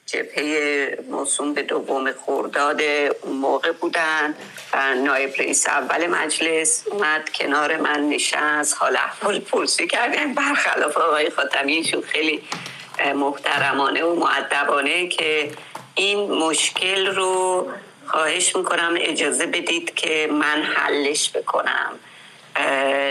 جبهه 0.05 0.97
موسوم 1.09 1.53
به 1.53 1.61
دوم 1.61 2.11
خورداد 2.11 2.81
اون 3.21 3.37
موقع 3.37 3.71
بودن 3.71 4.35
و 4.73 4.95
نایب 4.95 5.33
رئیس 5.39 5.67
اول 5.67 6.07
مجلس 6.07 6.87
اومد 6.87 7.29
کنار 7.29 7.77
من 7.77 8.09
نشست. 8.09 8.77
حال 8.77 8.95
احوال 8.95 9.39
پرسی 9.39 9.87
کردن 9.87 10.33
برخلاف 10.33 10.97
آقای 10.97 11.29
خاتمی 11.29 11.93
خیلی 12.07 12.43
محترمانه 13.15 14.03
و 14.03 14.15
معدبانه 14.15 15.07
که 15.07 15.51
این 15.95 16.31
مشکل 16.31 17.15
رو 17.15 17.71
خواهش 18.07 18.55
می‌کنم 18.55 18.95
اجازه 18.97 19.45
بدید 19.45 19.95
که 19.95 20.29
من 20.31 20.63
حلش 20.63 21.31
بکنم. 21.31 21.99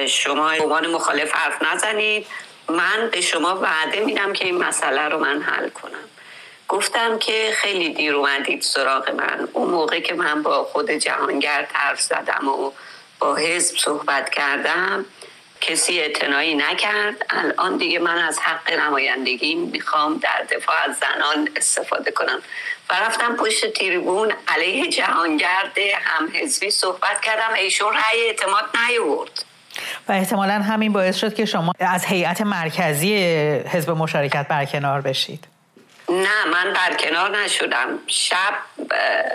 شما 0.06 0.52
عنوان 0.52 0.86
مخالف 0.86 1.32
حرف 1.32 1.62
نزنید. 1.62 2.26
من 2.68 3.08
به 3.12 3.20
شما 3.20 3.60
وعده 3.60 4.00
میدم 4.00 4.32
که 4.32 4.44
این 4.44 4.58
مسئله 4.58 5.08
رو 5.08 5.18
من 5.18 5.42
حل 5.42 5.68
کنم. 5.68 6.08
گفتم 6.70 7.18
که 7.18 7.50
خیلی 7.54 7.94
دیر 7.94 8.14
اومدید 8.14 8.62
سراغ 8.62 9.10
من. 9.10 9.48
اون 9.52 9.70
موقع 9.70 10.00
که 10.00 10.14
من 10.14 10.42
با 10.42 10.64
خود 10.64 10.90
جهانگرد 10.90 11.68
حرف 11.72 12.00
زدم 12.00 12.48
و 12.48 12.70
با 13.18 13.36
حزب 13.36 13.76
صحبت 13.76 14.30
کردم 14.30 15.04
کسی 15.60 16.00
اعتنایی 16.00 16.54
نکرد. 16.54 17.26
الان 17.30 17.76
دیگه 17.76 17.98
من 17.98 18.18
از 18.18 18.38
حق 18.38 18.72
نمایندگی 18.72 19.54
می‌خوام 19.54 20.18
در 20.18 20.56
دفاع 20.56 20.76
از 20.84 20.96
زنان 20.96 21.48
استفاده 21.56 22.10
کنم. 22.10 22.42
و 22.90 22.94
رفتم 22.94 23.36
پشت 23.36 23.72
تریبون 23.72 24.32
علیه 24.48 24.90
جهانگرد 24.90 25.78
هم 26.02 26.28
حزبی 26.34 26.70
صحبت 26.70 27.20
کردم. 27.20 27.54
ایشون 27.54 27.94
رأی 27.94 28.20
اعتماد 28.26 28.64
نیورد 28.88 29.44
و 30.08 30.12
احتمالا 30.12 30.54
همین 30.54 30.92
باعث 30.92 31.16
شد 31.16 31.34
که 31.34 31.44
شما 31.44 31.72
از 31.80 32.04
هیئت 32.04 32.40
مرکزی 32.40 33.16
حزب 33.72 33.90
مشارکت 33.90 34.46
برکنار 34.48 35.00
بشید. 35.00 35.59
نه 36.10 36.44
من 36.44 36.72
برکنار 36.72 37.38
نشدم. 37.38 37.98
شب 38.06 38.54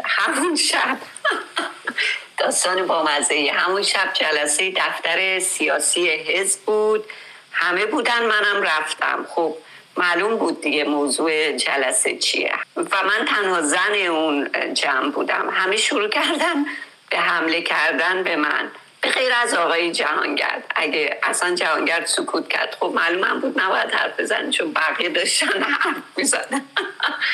همون 0.05 0.55
شب. 0.55 0.98
داستان 2.38 2.88
با 2.88 3.03
مزه 3.03 3.51
همون 3.55 3.84
شب 3.84 4.13
جلسه 4.13 4.72
دفتر 4.72 5.39
سیاسی 5.39 6.10
حزب 6.10 6.60
بود. 6.60 7.05
همه 7.51 7.86
بودن 7.86 8.25
منم 8.25 8.62
رفتم. 8.62 9.25
خب 9.29 9.55
معلوم 9.98 10.36
بود 10.36 10.62
دیگه 10.62 10.84
موضوع 10.84 11.51
جلسه 11.51 12.17
چیه. 12.17 12.53
و 12.75 13.03
من 13.03 13.25
تنها 13.25 13.62
زن 13.62 13.96
اون 14.10 14.50
جمع 14.74 15.10
بودم. 15.10 15.50
همه 15.53 15.77
شروع 15.77 16.10
کردن 16.10 16.65
به 17.10 17.17
حمله 17.17 17.62
کردن 17.62 18.24
به 18.24 18.36
من. 18.36 18.72
به 19.05 19.12
غیر 19.12 19.33
از 19.43 19.53
آقای 19.53 19.91
جهانگرد. 19.91 20.63
اگه 20.75 21.19
اصلا 21.24 21.55
جهانگرد 21.55 22.05
سکوت 22.05 22.47
کرد 22.50 22.77
خب 22.79 22.91
معلوم 22.95 23.39
بود 23.39 23.62
نباید 23.62 23.91
حرف 23.91 24.19
بزنه 24.19 24.51
چون 24.51 24.74
بقیه 24.74 25.09
داشتن 25.09 25.62
حرف 25.62 25.95
می‌زدن. 26.17 26.62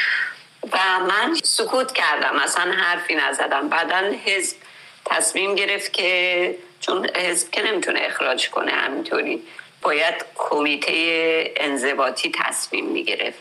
و 0.74 0.78
من 1.00 1.36
سکوت 1.44 1.92
کردم 1.92 2.36
اصلا 2.36 2.72
حرفی 2.72 3.16
نزدم. 3.16 3.70
بعدا 3.70 4.12
حزب 4.25 4.58
تصمیم 5.06 5.56
گرفت 5.56 5.94
که 5.94 6.56
چون 6.80 7.10
حزب 7.16 7.51
که 7.51 7.62
نمی‌تونه 7.62 8.00
اخراج 8.04 8.50
کنه 8.50 8.72
همینطوری 8.72 9.44
باید 9.82 10.25
کمیته 10.36 11.54
انضباطی 11.58 12.32
تصمیم 12.36 12.86
می‌گرفت. 12.86 13.40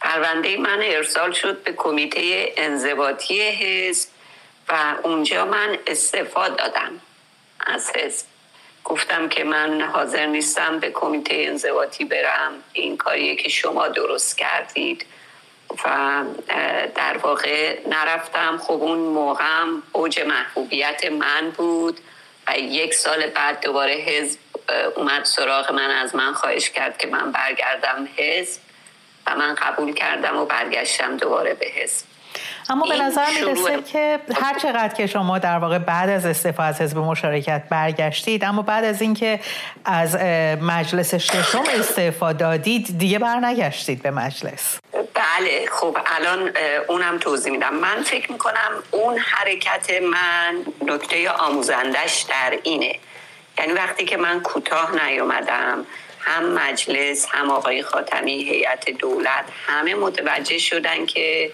پرونده 0.00 0.56
من 0.56 0.82
ارسال 0.82 1.32
شد 1.32 1.62
به 1.62 1.72
کمیته 1.72 2.52
انضباطی 2.56 3.42
حزب 3.42 4.08
و 4.68 4.94
اونجا 5.02 5.44
من 5.44 5.78
استفاده 5.86 6.56
دادم. 6.56 7.00
از 7.66 7.90
حزب. 7.96 8.26
گفتم 8.84 9.28
که 9.28 9.44
من 9.44 9.80
حاضر 9.80 10.26
نیستم 10.26 10.78
به 10.78 10.90
کمیته 10.90 11.34
انضباطی 11.34 12.04
برم. 12.04 12.52
این 12.72 12.96
کاریه 12.96 13.36
که 13.36 13.48
شما 13.48 13.88
درست 13.88 14.38
کردید. 14.38 15.06
و 15.84 16.24
در 16.94 17.18
واقع 17.18 17.78
نرفتم. 17.88 18.58
خب 18.58 18.72
اون 18.82 18.98
موقعم 18.98 19.82
اوج 19.92 20.20
محبوبیت 20.20 21.04
من 21.04 21.50
بود 21.50 22.00
و 22.48 22.58
یک 22.58 22.94
سال 22.94 23.26
بعد 23.26 23.60
دوباره 23.60 23.92
حزب 23.92 24.38
اومد 24.96 25.24
سراغ 25.24 25.72
من. 25.72 25.90
از 25.90 26.14
من 26.14 26.32
خواهش 26.32 26.70
کرد 26.70 26.98
که 26.98 27.06
من 27.06 27.32
برگردم 27.32 28.08
حزب 28.16 28.60
و 29.26 29.36
من 29.36 29.54
قبول 29.54 29.94
کردم 29.94 30.36
و 30.36 30.44
برگشتم 30.44 31.16
دوباره 31.16 31.54
به 31.54 31.66
حزب. 31.66 32.06
اما 32.70 32.86
به 32.86 33.02
نظر 33.02 33.26
می‌رسه 33.30 33.82
که 33.92 34.20
هر 34.34 34.58
چقدر 34.58 34.94
که 34.94 35.06
شما 35.06 35.38
در 35.38 35.58
واقع 35.58 35.78
بعد 35.78 36.08
از 36.08 36.26
استعفا 36.26 36.62
از 36.62 36.80
حزب 36.80 36.98
مشارکت 36.98 37.62
برگشتید 37.70 38.44
اما 38.44 38.62
بعد 38.62 38.84
از 38.84 39.02
اینکه 39.02 39.40
از 39.84 40.16
مجلس 40.62 41.14
ششم 41.14 41.64
استعفا 41.78 42.32
دادید 42.32 42.98
دیگه 42.98 43.18
برنگشتید 43.18 44.02
به 44.02 44.10
مجلس. 44.10 44.78
بله 45.14 45.66
خب 45.70 45.98
الان 46.06 46.50
اونم 46.88 47.18
توضیح 47.18 47.52
میدم. 47.52 47.74
من 47.74 48.02
فکر 48.02 48.32
می‌کنم 48.32 48.70
اون 48.90 49.18
حرکت 49.18 49.90
من 50.02 50.56
نکته 50.86 51.30
آموزندش 51.30 52.26
در 52.28 52.58
اینه. 52.62 52.98
یعنی 53.58 53.72
وقتی 53.72 54.04
که 54.04 54.16
من 54.16 54.40
کوتاه 54.40 55.04
نیومدم 55.06 55.86
هم 56.20 56.52
مجلس 56.52 57.26
هم 57.30 57.50
آقای 57.50 57.82
خاتمی 57.82 58.32
هیئت 58.32 58.90
دولت 58.90 59.44
همه 59.66 59.94
متوجه 59.94 60.58
شدن 60.58 61.06
که 61.06 61.50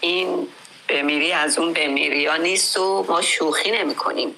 این 0.00 0.48
بمیری 0.88 1.32
از 1.32 1.58
اون 1.58 1.72
بمیری 1.72 2.26
ها 2.26 2.36
نیست 2.36 2.76
و 2.76 3.06
ما 3.08 3.22
شوخی 3.22 3.70
نمی 3.70 3.94
کنیم. 3.94 4.34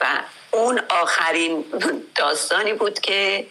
و 0.00 0.06
اون 0.50 0.78
آخرین 0.88 1.64
داستانی 2.14 2.72
بود 2.72 3.00
که 3.00 3.46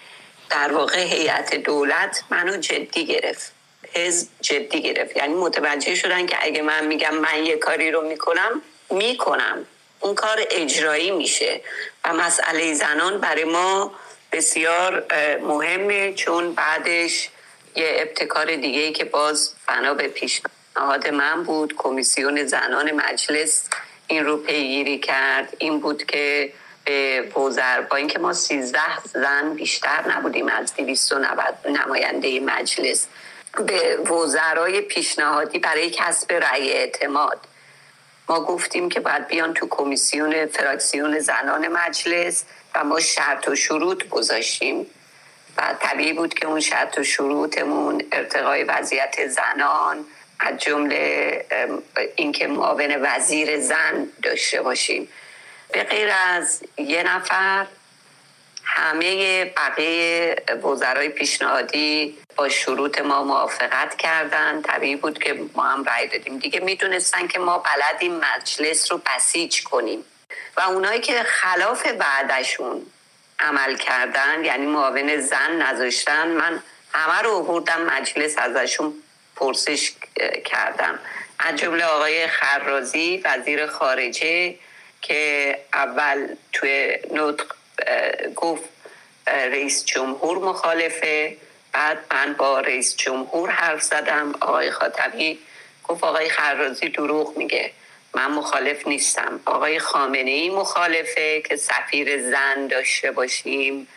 در 0.49 0.73
واقع 0.73 0.99
هیئت 0.99 1.55
دولت 1.55 2.23
منو 2.29 2.57
جدی 2.57 3.05
گرفت. 3.05 3.51
حزب 3.93 4.27
جدی 4.41 4.81
گرفت. 4.81 5.17
یعنی 5.17 5.33
متوجه 5.33 5.95
شدن 5.95 6.25
که 6.25 6.37
اگه 6.41 6.61
من 6.61 6.87
میگم 6.87 7.15
من 7.15 7.45
یه 7.45 7.57
کاری 7.57 7.91
رو 7.91 8.01
می‌کنم 8.01 8.61
می‌کنم. 8.89 9.65
اون 9.99 10.15
کار 10.15 10.47
اجرایی 10.51 11.11
میشه. 11.11 11.61
و 12.03 12.13
مسئله 12.13 12.73
زنان 12.73 13.17
برای 13.17 13.43
ما 13.43 13.91
بسیار 14.31 15.05
مهمه 15.37 16.13
چون 16.13 16.53
بعدش 16.53 17.29
یه 17.75 17.95
ابتکار 17.95 18.55
دیگه 18.55 18.79
ای 18.79 18.91
که 18.91 19.05
باز 19.05 19.55
بنا 19.67 19.93
به 19.93 20.07
پیشنهاد 20.73 21.07
من 21.07 21.43
بود 21.43 21.73
کمیسیون 21.77 22.45
زنان 22.45 22.91
مجلس 22.91 23.69
این 24.07 24.25
رو 24.25 24.37
پیگیری 24.37 24.99
کرد. 24.99 25.53
این 25.57 25.79
بود 25.79 26.03
که 26.03 26.53
به 26.85 27.21
وزر 27.21 27.81
با 27.81 27.95
اینکه 27.97 28.19
ما 28.19 28.33
سیزده 28.33 29.03
زن 29.13 29.53
بیشتر 29.53 30.11
نبودیم 30.11 30.47
از 30.47 30.75
290 30.75 31.55
نماینده 31.69 32.39
مجلس. 32.39 33.07
به 33.67 33.97
وزرای 33.97 34.81
پیشنهادی 34.81 35.59
برای 35.59 35.89
کسب 35.89 36.33
رأی 36.33 36.71
اعتماد. 36.71 37.39
ما 38.29 38.39
گفتیم 38.39 38.89
که 38.89 38.99
باید 38.99 39.27
بیان 39.27 39.53
تو 39.53 39.67
کمیسیون 39.69 40.45
فراکسیون 40.45 41.19
زنان 41.19 41.67
مجلس 41.67 42.45
و 42.75 42.83
ما 42.83 42.99
شرط 42.99 43.47
و 43.47 43.55
شروط 43.55 44.09
گذاشتیم. 44.09 44.87
و 45.57 45.75
طبیعی 45.79 46.13
بود 46.13 46.33
که 46.33 46.47
اون 46.47 46.59
شرط 46.59 46.97
و 46.97 47.03
شروطمون 47.03 48.03
ارتقای 48.11 48.63
وضعیت 48.63 49.27
زنان 49.27 50.05
از 50.41 50.57
جمله 50.57 51.45
اینکه 52.15 52.47
معاون 52.47 52.95
وزیر 53.01 53.59
زن 53.59 54.07
داشته 54.23 54.61
باشیم. 54.61 55.09
به 55.73 55.83
غیر 55.83 56.09
از 56.27 56.63
یه 56.77 57.03
نفر 57.03 57.65
همه 58.63 59.45
بقیه 59.45 60.35
وزرای 60.63 61.09
پیشنهادی 61.09 62.17
با 62.35 62.49
شروط 62.49 63.01
ما 63.01 63.23
موافقت 63.23 63.95
کردن. 63.95 64.61
طبیعی 64.61 64.95
بود 64.95 65.19
که 65.19 65.41
ما 65.55 65.63
هم 65.63 65.83
رأی 65.83 66.07
دادیم. 66.07 66.37
دیگه 66.37 66.59
می‌دونستن 66.59 67.27
که 67.27 67.39
ما 67.39 67.57
بلدیم 67.57 68.15
مجلس 68.15 68.91
رو 68.91 69.01
بسیج 69.05 69.63
کنیم. 69.63 70.05
و 70.57 70.61
اونایی 70.61 71.01
که 71.01 71.23
خلاف 71.23 71.87
بعدشون 71.87 72.85
عمل 73.39 73.75
کردن 73.75 74.45
یعنی 74.45 74.65
معاون 74.65 75.19
زن 75.19 75.51
نذاشتن 75.51 76.27
من 76.27 76.63
همه 76.93 77.21
رو 77.21 77.43
بردم 77.43 77.81
مجلس 77.81 78.37
ازشون 78.37 79.00
پرسش 79.41 79.91
کردم. 80.45 80.99
از 81.39 81.55
جمله 81.55 81.85
آقای 81.85 82.27
خرازی 82.27 83.21
وزیر 83.25 83.65
خارجه 83.65 84.55
که 85.01 85.57
اول 85.73 86.27
توی 86.53 86.97
نطق 87.11 87.45
گفت 88.35 88.63
رئیس 89.27 89.85
جمهور 89.85 90.37
مخالفه. 90.37 91.37
بعد 91.71 91.97
من 92.11 92.33
با 92.33 92.59
رئیس 92.59 92.95
جمهور 92.95 93.49
حرف 93.49 93.81
زدم. 93.81 94.33
آقای 94.41 94.71
خاتمی 94.71 95.39
گفت 95.83 96.03
آقای 96.03 96.29
خرازی 96.29 96.89
دروغ 96.89 97.37
میگه. 97.37 97.71
من 98.13 98.31
مخالف 98.31 98.87
نیستم. 98.87 99.39
آقای 99.45 99.79
خامنه 99.79 100.31
ای 100.31 100.49
مخالفه 100.49 101.41
که 101.41 101.55
سفیر 101.55 102.31
زن 102.31 102.67
داشته 102.67 103.11
باشیم. 103.11 103.87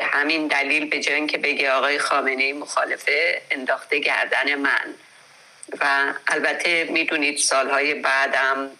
به 0.00 0.06
همین 0.06 0.46
دلیل 0.46 0.88
به 0.88 1.00
جای 1.00 1.26
که 1.26 1.38
بگه 1.38 1.72
آقای 1.72 1.98
خامنه 1.98 2.52
مخالفه 2.52 3.42
انداخته 3.50 3.98
گردن 3.98 4.54
من. 4.54 4.94
و 5.80 6.12
البته 6.28 6.84
می‌دونید 6.84 7.38
سالهای 7.38 7.94
بعدم 7.94 8.70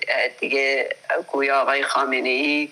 دیگه 0.40 0.96
گویا 1.26 1.60
آقای 1.60 1.82
خامنه 1.82 2.28
ای 2.28 2.68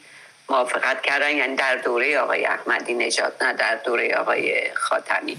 موافقت 0.49 1.03
کردن 1.03 1.37
یعنی 1.37 1.57
در 1.57 1.77
دوره 1.77 2.19
آقای 2.19 2.47
احمدی 2.47 2.95
نجات 2.95 3.43
نه 3.43 3.53
در 3.53 3.77
دوره 3.77 4.15
آقای 4.15 4.71
خاتمی. 4.75 5.37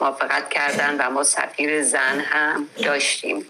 موافقت 0.00 0.50
کردن 0.50 0.96
و 0.98 1.10
ما 1.10 1.24
سفیر 1.24 1.82
زن 1.82 2.20
هم 2.20 2.68
داشتیم. 2.84 3.46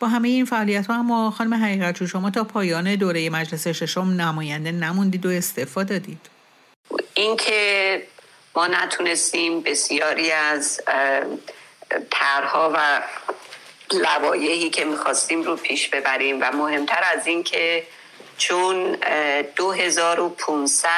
با 0.00 0.08
همه 0.08 0.28
این 0.28 0.44
فعالیت 0.44 0.86
ها 0.86 0.94
اما 0.94 1.30
خانم 1.30 1.54
حقیقت 1.54 2.06
شما 2.06 2.30
تا 2.30 2.44
پایان 2.44 2.94
دوره 2.94 3.30
مجلس 3.30 3.68
ششم 3.68 4.00
نماینده 4.00 4.72
نموندید 4.72 5.26
و 5.26 5.28
استعفا 5.28 5.82
دادید. 5.82 6.20
اینکه 7.14 8.02
ما 8.56 8.66
نتونستیم 8.66 9.60
بسیاری 9.60 10.32
از 10.32 10.80
طرحها 12.10 12.72
و 12.74 13.02
لوایحی 13.92 14.70
که 14.70 14.84
می‌خواستیم 14.84 15.42
رو 15.42 15.56
پیش 15.56 15.88
ببریم 15.88 16.38
و 16.40 16.52
مهمتر 16.52 17.04
از 17.12 17.26
این 17.26 17.42
که 17.42 17.86
چون 18.38 18.96
2500 19.56 20.88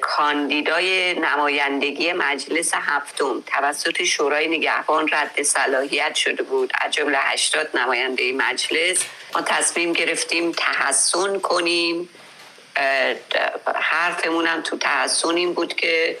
کاندیدای 0.00 1.14
نمایندگی 1.14 2.12
مجلس 2.12 2.74
هفتم 2.74 3.40
توسط 3.46 4.02
شورای 4.04 4.48
نگهبان 4.48 5.08
رد 5.12 5.42
صلاحیت 5.42 6.14
شده 6.14 6.42
بود 6.42 6.72
از 6.80 6.92
جمله 6.92 7.18
80 7.18 7.76
نماینده 7.76 8.32
مجلس 8.32 9.04
ما 9.34 9.42
تصمیم 9.42 9.92
گرفتیم 9.92 10.52
تحسن 10.52 11.38
کنیم. 11.38 12.08
حرفمون 13.74 14.46
هم 14.46 14.62
تو 14.62 14.78
تحسن 14.78 15.36
این 15.36 15.54
بود 15.54 15.74
که 15.74 16.18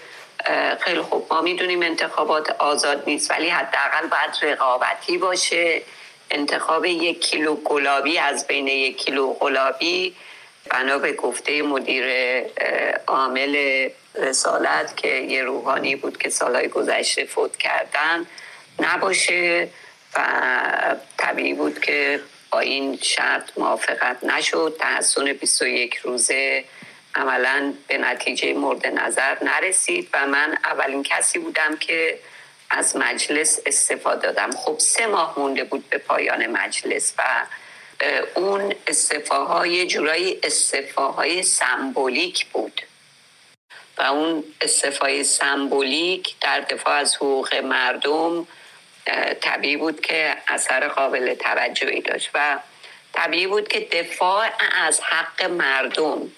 خیلی 0.80 1.00
خوب. 1.00 1.26
ما 1.30 1.40
می‌دونیم 1.40 1.82
انتخابات 1.82 2.50
آزاد 2.50 3.02
نیست 3.06 3.30
ولی 3.30 3.48
حداقل 3.48 4.06
باید 4.06 4.52
رقابتی 4.52 5.18
باشه. 5.18 5.82
انتخاب 6.30 6.84
یک 6.84 7.20
کیلو 7.20 7.54
گلابی 7.54 8.18
از 8.18 8.46
بین 8.46 8.68
یک 8.68 9.04
کیلو 9.04 9.32
گلابی 9.32 10.16
بنا 10.70 10.98
به 10.98 11.12
گفته 11.12 11.62
مدیر 11.62 12.04
عامل 13.06 13.88
رسالت 14.14 14.96
که 14.96 15.08
یه 15.08 15.42
روحانی 15.42 15.96
بود 15.96 16.18
که 16.18 16.30
سالهای 16.30 16.68
گذشته 16.68 17.24
فوت 17.24 17.56
کردن 17.56 18.26
نباشه 18.78 19.68
و 20.16 20.20
طبیعی 21.18 21.54
بود 21.54 21.80
که 21.80 22.20
با 22.50 22.60
این 22.60 22.98
شرط 23.02 23.50
موافقت 23.56 24.24
نشد. 24.24 24.76
تحسن 24.80 25.32
21 25.32 25.94
روزه 25.94 26.64
عملا 27.14 27.74
به 27.88 27.98
نتیجه 27.98 28.54
مورد 28.54 28.86
نظر 28.86 29.44
نرسید 29.44 30.08
و 30.12 30.26
من 30.26 30.58
اولین 30.64 31.02
کسی 31.02 31.38
بودم 31.38 31.76
که 31.76 32.18
از 32.70 32.96
مجلس 32.96 33.60
استفاده 33.66 34.32
دادم. 34.32 34.50
خب 34.50 34.78
سه 34.78 35.06
ماه 35.06 35.34
مونده 35.38 35.64
بود 35.64 35.88
به 35.88 35.98
پایان 35.98 36.46
مجلس 36.46 37.14
و 37.18 37.22
اون 38.34 38.74
استفاهای 38.86 39.86
جورایی 39.86 40.40
استفاهای 40.42 41.42
سمبولیک 41.42 42.46
بود. 42.46 42.82
و 43.98 44.02
اون 44.02 44.44
استفای 44.60 45.24
سمبولیک 45.24 46.34
در 46.40 46.60
دفاع 46.60 46.94
از 46.94 47.16
حقوق 47.16 47.54
مردم 47.54 48.46
طبیعی 49.40 49.76
بود 49.76 50.00
که 50.00 50.36
اثر 50.48 50.88
قابل 50.88 51.34
توجهی 51.34 52.00
داشت 52.00 52.30
و 52.34 52.58
طبیعی 53.12 53.46
بود 53.46 53.68
که 53.68 53.80
دفاع 53.80 54.50
از 54.86 55.00
حق 55.00 55.42
مردم 55.42 56.32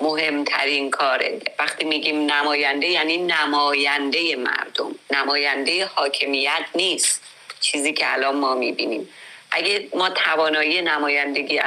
مهمترین 0.00 0.90
کاره. 0.90 1.40
وقتی 1.58 1.84
میگیم 1.84 2.32
نماینده 2.32 2.86
یعنی 2.86 3.16
نماینده 3.16 4.36
مردم. 4.36 4.94
نماینده 5.10 5.86
حاکمیت 5.86 6.66
نیست. 6.74 7.22
چیزی 7.60 7.92
که 7.92 8.12
الان 8.12 8.36
ما 8.36 8.54
می‌بینیم. 8.54 9.08
اگه 9.50 9.88
ما 9.94 10.10
توانایی 10.10 10.82
نمایندگی 10.82 11.60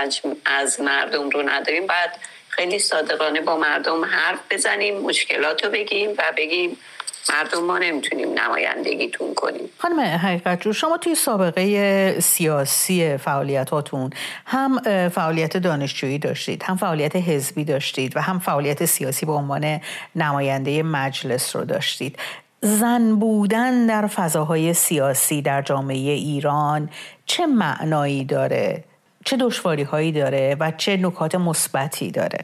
از 0.45 0.81
مردم 0.81 1.29
رو 1.29 1.49
نداریم 1.49 1.87
بعد 1.87 2.19
خیلی 2.49 2.79
صادقانه 2.79 3.41
با 3.41 3.57
مردم 3.57 4.05
حرف 4.05 4.39
بزنیم 4.49 4.97
مشکلات 4.97 5.65
رو 5.65 5.71
بگیم 5.71 6.09
و 6.17 6.23
بگیم 6.37 6.77
مردم 7.29 7.65
ما 7.65 7.77
نمی‌تونیم 7.77 8.39
نمایندگیتون 8.39 9.33
کنیم. 9.33 9.69
خانم 9.77 9.99
حقیقت 9.99 10.61
جو 10.61 10.73
شما 10.73 10.97
توی 10.97 11.15
سابقه 11.15 12.19
سیاسی 12.19 13.17
فعالیتاتون 13.17 14.09
هم 14.45 14.79
فعالیت 15.09 15.57
دانشجویی 15.57 16.19
داشتید 16.19 16.63
هم 16.63 16.77
فعالیت 16.77 17.15
حزبی 17.15 17.63
داشتید 17.63 18.17
و 18.17 18.21
هم 18.21 18.39
فعالیت 18.39 18.85
سیاسی 18.85 19.25
به 19.25 19.31
عنوان 19.31 19.79
نماینده 20.15 20.83
مجلس 20.83 21.55
رو 21.55 21.65
داشتید. 21.65 22.19
زن 22.61 23.15
بودن 23.15 23.85
در 23.85 24.07
فضاهای 24.07 24.73
سیاسی 24.73 25.41
در 25.41 25.61
جامعه 25.61 26.11
ایران 26.11 26.89
چه 27.25 27.45
معنایی 27.45 28.25
داره؟ 28.25 28.83
چه 29.25 29.37
دشواری 29.37 29.83
هایی 29.83 30.11
داره 30.11 30.55
و 30.59 30.71
چه 30.71 30.97
نکات 30.97 31.35
مثبتی 31.35 32.11
داره؟ 32.11 32.43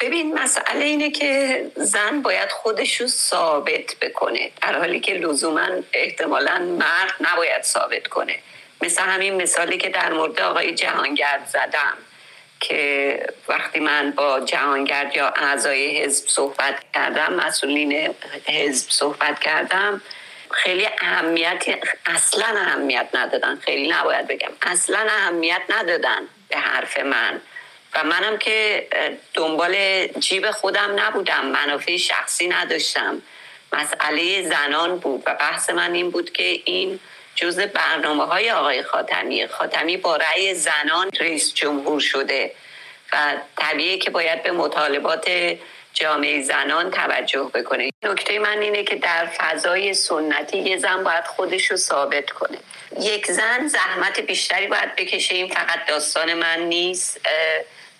ببین 0.00 0.34
مسئله 0.34 0.84
اینه 0.84 1.10
که 1.10 1.64
زن 1.76 2.22
باید 2.22 2.50
خودشو 2.50 3.06
ثابت 3.06 3.96
بکنه 4.00 4.50
در 4.62 4.78
حالی 4.78 5.00
که 5.00 5.14
لزوما 5.14 5.68
احتمالا 5.92 6.58
مرد 6.58 7.14
نباید 7.20 7.62
ثابت 7.62 8.06
کنه. 8.06 8.38
مثل 8.82 9.02
همین 9.02 9.42
مثالی 9.42 9.78
که 9.78 9.88
در 9.88 10.12
مورد 10.12 10.40
آقای 10.40 10.74
جهانگرد 10.74 11.46
زدم 11.46 11.98
که 12.60 13.26
وقتی 13.48 13.80
من 13.80 14.10
با 14.10 14.40
جهانگرد 14.40 15.16
یا 15.16 15.28
اعضای 15.28 16.02
حزب 16.02 16.28
صحبت 16.28 16.84
کردم 16.94 17.32
مسئولین 17.32 18.14
حزب 18.46 18.90
صحبت 18.90 19.40
کردم 19.40 20.00
خیلی 20.50 20.88
اهمیت 21.00 21.64
اصلا 22.06 22.46
اهمیت 22.46 23.08
ندادن. 23.14 23.56
خیلی 23.56 23.88
نباید 23.88 24.26
بگم 24.26 24.50
اصلا 24.62 24.98
اهمیت 24.98 25.62
ندادن 25.68 26.20
به 26.48 26.56
حرف 26.56 26.98
من. 26.98 27.40
و 27.94 28.04
منم 28.04 28.38
که 28.38 28.86
دنبال 29.34 30.06
جیب 30.06 30.50
خودم 30.50 31.00
نبودم. 31.00 31.46
منافع 31.46 31.96
شخصی 31.96 32.48
نداشتم. 32.48 33.22
مسئله 33.72 34.42
زنان 34.42 34.98
بود 34.98 35.22
و 35.26 35.34
بحث 35.34 35.70
من 35.70 35.94
این 35.94 36.10
بود 36.10 36.32
که 36.32 36.60
این 36.64 37.00
جز 37.34 37.60
برنامه 37.60 38.24
های 38.24 38.50
آقای 38.50 38.82
خاتمی. 38.82 39.46
خاتمی 39.46 39.96
با 39.96 40.16
رأی 40.16 40.54
زنان 40.54 41.10
رئیس 41.20 41.54
جمهور 41.54 42.00
شده 42.00 42.52
و 43.12 43.16
طبیعه 43.56 43.98
که 43.98 44.10
باید 44.10 44.42
به 44.42 44.50
مطالبات 44.50 45.30
جامعه 45.94 46.42
زنان 46.42 46.90
توجه 46.90 47.50
بکنه. 47.54 47.90
نکته 48.02 48.38
من 48.38 48.58
اینه 48.58 48.84
که 48.84 48.96
در 48.96 49.26
فضای 49.26 49.94
سنتی 49.94 50.58
یه 50.58 50.78
زن 50.78 51.04
باید 51.04 51.24
خودش 51.24 51.70
رو 51.70 51.76
ثابت 51.76 52.30
کنه. 52.30 52.58
یک 53.00 53.30
زن 53.30 53.66
زحمت 53.66 54.20
بیشتری 54.20 54.66
باید 54.66 54.96
بکشه. 54.96 55.34
این 55.34 55.48
فقط 55.48 55.86
داستان 55.88 56.34
من 56.34 56.60
نیست. 56.60 57.20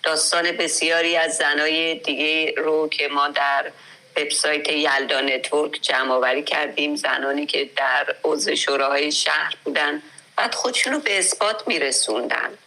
داستان 0.03 0.51
بسیاری 0.51 1.17
از 1.17 1.37
زنای 1.37 1.95
دیگه 1.95 2.53
رو 2.57 2.89
که 2.89 3.07
ما 3.07 3.27
در 3.27 3.71
وبسایت 4.17 4.69
یلدا 4.69 5.21
نتورک 5.21 5.79
جمع 5.81 6.11
آوری 6.11 6.43
کردیم. 6.43 6.95
زنانی 6.95 7.45
که 7.45 7.69
در 7.77 8.15
عضو 8.23 8.55
شوراهای 8.55 9.11
شهر 9.11 9.55
بودن. 9.63 10.01
بعد 10.37 10.55
خودشون 10.55 10.93
رو 10.93 10.99
به 10.99 11.19
اثبات 11.19 11.67
میرسوندن. 11.67 12.57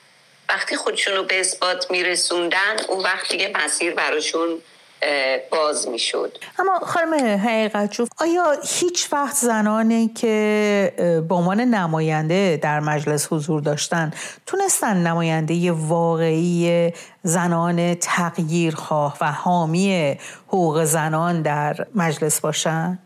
وقتی 0.48 0.76
خودشون 0.76 1.14
رو 1.14 1.22
به 1.22 1.40
اثبات 1.40 1.90
میرسوندن 1.90 2.76
اون 2.88 3.00
وقتی 3.04 3.38
که 3.38 3.52
مسیر 3.64 3.94
براشون 3.94 4.62
باز 5.50 5.88
می‌شد 5.88 6.38
اما 6.58 6.78
خانم 6.78 7.38
حقیقت 7.38 8.00
آیا 8.20 8.56
هیچ 8.64 9.12
وقت 9.12 9.34
زنانی 9.34 10.08
که 10.08 10.92
به 11.28 11.34
عنوان 11.34 11.60
نماینده 11.60 12.58
در 12.62 12.80
مجلس 12.80 13.32
حضور 13.32 13.60
داشتن 13.60 14.10
تونستن 14.46 14.96
نماینده 14.96 15.72
واقعی 15.72 16.92
زنان 17.22 17.94
تغییرخواه 17.94 19.16
و 19.20 19.32
حامی 19.32 20.18
حقوق 20.48 20.84
زنان 20.84 21.42
در 21.42 21.86
مجلس 21.94 22.40
باشن؟ 22.40 22.98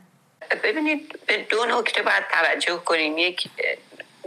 ببینید 0.65 1.19
به 1.27 1.47
دو 1.51 1.67
نکته 1.67 2.03
باید 2.03 2.25
توجه 2.33 2.77
کنیم 2.85 3.19
یک 3.19 3.49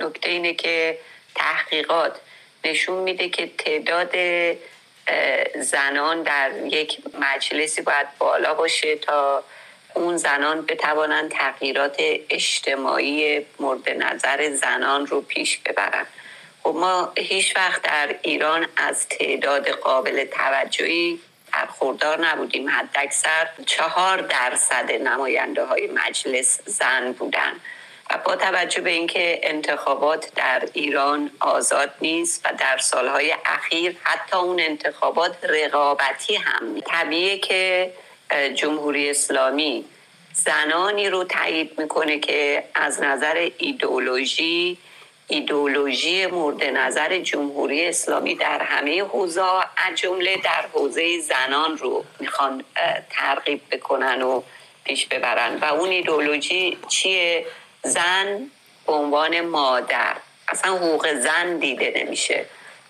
نکته 0.01 0.29
اینه 0.29 0.53
که 0.53 0.97
تحقیقات 1.36 2.19
نشون 2.65 3.03
میده 3.03 3.29
که 3.29 3.51
تعداد 3.58 4.12
زنان 5.56 6.24
در 6.24 6.52
یک 6.65 6.98
مجلسی 7.19 7.82
باید 7.82 8.08
بالا 8.19 8.54
باشه 8.54 8.95
تا 8.95 9.43
اون 9.93 10.17
زنان 10.17 10.65
بتوانند 10.65 11.32
تغییرات 11.32 11.95
اجتماعی 12.30 13.45
مورد 13.60 13.89
نظر 13.89 14.56
زنان 14.56 15.08
رو 15.08 15.22
پیش 15.22 15.58
ببرن. 15.58 16.06
خب 16.63 16.76
ما 16.76 17.13
هیچ 17.17 17.56
وقت 17.56 17.82
در 17.82 18.15
ایران 18.22 18.67
از 18.78 19.08
تعداد 19.08 19.69
قابل 19.69 20.26
توجهی 20.26 21.19
برخوردار 21.54 22.28
نبودیم. 22.28 22.69
حد 22.69 22.89
اکثر 22.95 23.50
چهار 23.65 24.22
درصد 24.22 24.91
نماینده 24.91 25.65
های 25.65 25.88
مجلس 25.88 26.60
زن 26.65 27.12
بودن. 27.12 27.54
و 28.10 28.17
با 28.26 28.36
توجه 28.36 28.82
به 28.82 28.89
اینکه 28.89 29.39
انتخابات 29.43 30.32
در 30.36 30.69
ایران 30.74 31.32
آزاد 31.39 31.91
نیست 32.02 32.45
و 32.45 32.54
در 32.60 32.78
سالهای 32.78 33.36
اخیر 33.45 33.98
حتی 34.04 34.38
اون 34.38 34.60
انتخابات 34.60 35.36
رقابتی 35.43 36.36
هم 36.36 36.80
طبیعه 36.80 37.38
که 37.38 37.93
جمهوری 38.56 39.10
اسلامی 39.10 39.86
زنانی 40.34 41.10
رو 41.10 41.24
تایید 41.24 41.80
می‌کنه 41.80 42.19
که 42.19 42.63
از 42.76 43.02
نظر 43.02 43.50
ایدئولوژی 43.58 44.78
ایدئولوژی 45.28 46.26
مورد 46.26 46.63
نظر 46.63 47.17
جمهوری 47.19 47.86
اسلامی 47.86 48.36
در 48.36 48.63
همه 48.63 49.04
حوزه 49.04 49.41
از 49.78 49.95
جمله 49.95 50.38
در 50.38 50.65
حوزه 50.74 51.19
زنان 51.19 51.78
رو 51.78 52.06
می‌خوان 52.19 52.63
ترغیب 53.10 53.62
بکنن 53.72 54.22
و 54.22 54.41
پیش 54.84 55.06
ببرن. 55.06 55.56
و 55.56 55.65
اون 55.65 55.89
ایدئولوژی 55.89 56.78
چیه؟ 56.88 57.45
زن 57.84 58.52
به 58.88 58.94
عنوان 58.94 59.42
مادر. 59.42 60.15
اصلا 60.48 60.76
حقوق 60.76 61.13
زن 61.13 61.58
دیده 61.58 61.94
نمیشه. 61.96 62.46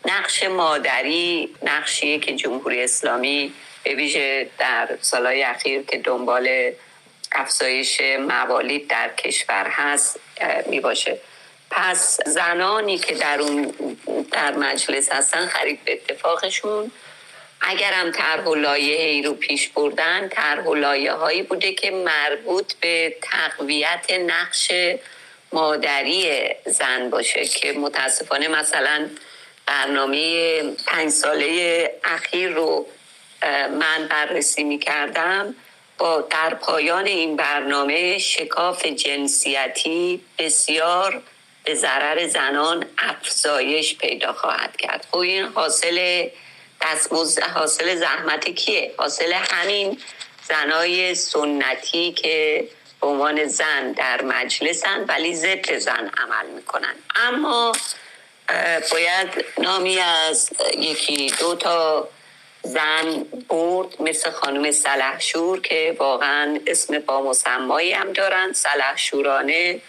نقش 0.06 0.44
مادری 0.44 1.56
نقشیه 1.64 2.20
که 2.20 2.36
جمهوری 2.36 2.84
اسلامی 2.84 3.54
به 3.84 3.96
ویژه 3.96 4.50
در 4.58 4.90
سالهای 5.02 5.44
اخیر 5.44 5.82
که 5.82 5.98
دنبال 5.98 6.72
افزایش 7.32 8.02
موالید 8.02 8.88
در 8.88 9.10
کشور 9.18 9.68
هست 9.70 10.20
می 10.66 10.80
باشه 10.80 11.18
پس 11.72 12.20
زنانی 12.26 12.98
که 12.98 13.16
در 13.16 13.42
اون 13.42 13.74
در 14.32 14.56
مجلس 14.58 15.12
هستن 15.12 15.46
خرید 15.46 15.86
به 15.86 15.94
اتفاقشون 15.94 16.92
اگر 17.62 17.94
هم 17.94 18.12
طرح 18.12 18.44
و 18.44 18.56
لایحه 18.56 19.28
رو 19.28 19.34
پیش 19.34 19.68
بردن 19.68 20.30
طرح 20.30 20.64
و 20.64 20.76
لایه 20.76 21.14
هایی 21.14 21.44
بوده 21.44 21.74
که 21.74 21.92
مربوط 21.92 22.74
به 22.74 23.16
تقویت 23.22 24.12
نقش 24.12 24.72
مادری 25.54 26.50
زن 26.66 27.10
باشه 27.10 27.46
که 27.46 27.74
متاسفانه 27.74 28.48
مثلا 28.48 29.10
برنامه 29.66 30.62
پنج 30.88 31.10
ساله 31.10 31.92
اخیر 32.04 32.50
رو 32.50 32.88
من 33.80 34.08
بررسی 34.10 34.64
می 34.64 34.80
کردم 34.80 35.56
با 35.98 36.22
در 36.22 36.54
پایان 36.54 37.06
این 37.06 37.36
برنامه 37.36 38.18
شکاف 38.18 38.86
جنسیتی 38.86 40.22
بسیار 40.38 41.22
به 41.64 41.76
ضرر 41.76 42.28
زنان 42.28 42.86
افزایش 42.98 43.98
پیدا 43.98 44.34
خواهد 44.34 44.78
کرد. 44.78 45.08
خب 45.12 45.18
این 45.18 45.44
حاصل 45.44 46.28
دستمزد 46.82 47.44
حاصل 47.44 47.96
زحمت 47.96 48.50
کیه؟ 48.50 48.94
حاصل 48.98 49.34
همین 49.34 50.02
زنای 50.44 51.16
سنتی 51.16 52.12
که 52.12 52.68
به 53.02 53.08
عنوان 53.08 53.46
زن 53.46 53.92
در 53.92 54.22
مجلسن 54.22 55.06
ولی 55.08 55.36
ضد 55.36 55.78
زن 55.78 56.12
عمل 56.18 56.50
می‌کنن. 56.56 56.96
اما 57.16 57.72
باید 58.92 59.46
نامی 59.58 60.00
از 60.00 60.50
یکی 60.78 61.34
دو 61.40 61.56
تا 61.56 62.10
زن 62.64 63.26
برد 63.50 64.02
مثل 64.02 64.32
خانم 64.32 64.72
سلحشور 64.72 65.62
که 65.62 65.96
واقعا 66.00 66.60
اسم 66.68 67.00
با 67.00 67.22
مسمایی 67.22 67.94
هم 67.94 68.14
دارن. 68.14 68.54
سلحشورانه 68.54 69.82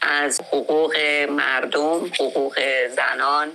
از 0.00 0.40
حقوق 0.40 0.96
مردم 1.30 2.04
حقوق 2.04 2.58
زنان 2.88 3.52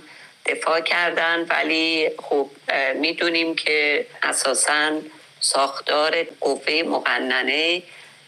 دفاع 0.48 0.80
کردن 0.80 1.46
ولی 1.50 2.10
خب 2.18 2.50
می‌دونیم 2.94 3.54
که 3.54 4.06
اساسا 4.22 5.00
ساختار 5.40 6.22
قوه 6.40 6.82
مقننه 6.86 7.82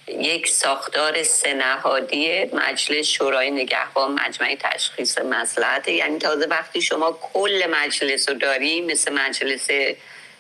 یک 0.07 0.49
ساختار 0.49 1.23
سنهادی 1.23 2.45
مجلس 2.45 3.07
شورای 3.07 3.51
نگهبان 3.51 4.13
مجمع 4.13 4.57
تشخیص 4.61 5.19
مسلحت 5.19 5.89
یعنی 5.89 6.19
تازه 6.19 6.47
وقتی 6.47 6.83
شما 6.83 7.19
کل 7.33 7.67
مجلس 7.71 8.29
رو 8.29 8.35
داری 8.35 8.81
مثل 8.81 9.13
مجلس 9.13 9.69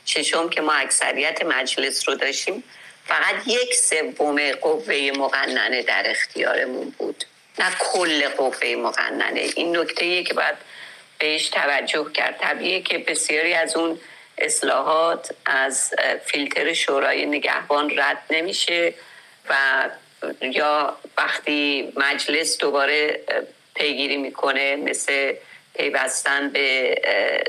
ششم 0.06 0.48
که 0.48 0.60
ما 0.60 0.72
اکثریت 0.72 1.44
مجلس 1.44 2.08
رو 2.08 2.14
داشتیم 2.14 2.64
فقط 3.06 3.34
یک 3.46 3.74
سوم 3.74 4.52
قوه 4.52 5.10
مقننه 5.16 5.82
در 5.82 6.02
اختیارمون 6.06 6.94
بود. 6.98 7.24
نه 7.58 7.70
کل 7.78 8.28
قوه 8.28 8.74
مقننه. 8.76 9.40
این 9.56 9.76
نکته 9.76 10.22
که 10.22 10.34
باید 10.34 10.54
بهش 11.20 11.48
توجه 11.48 12.12
کرد. 12.12 12.36
طبیعه 12.40 12.80
که 12.82 12.98
بسیاری 12.98 13.54
از 13.54 13.76
اون 13.76 14.00
اصلاحات 14.38 15.34
از 15.46 15.94
فیلتر 16.24 16.72
شورای 16.72 17.26
نگهبان 17.26 17.92
رد 17.98 18.22
نمیشه 18.30 18.94
و 19.48 19.54
یا 20.40 20.96
وقتی 21.18 21.92
مجلس 21.96 22.58
دوباره 22.58 23.20
پیگیری 23.74 24.16
می‌کنه 24.16 24.76
مثل 24.76 25.34
پیوستن 25.74 26.48
به 26.48 26.94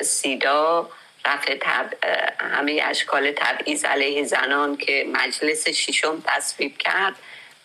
سیدا 0.01 0.89
رفع 1.25 1.57
تب... 1.61 1.93
همه 2.39 2.81
اشکال 2.85 3.31
تبعیض 3.31 3.85
علیه 3.85 4.23
زنان 4.23 4.77
که 4.77 5.05
مجلس 5.13 5.69
ششم 5.69 6.23
تصویب 6.25 6.77
کرد 6.77 7.15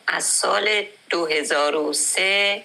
از 0.07 0.25
سال 0.25 0.87
2003 1.11 2.63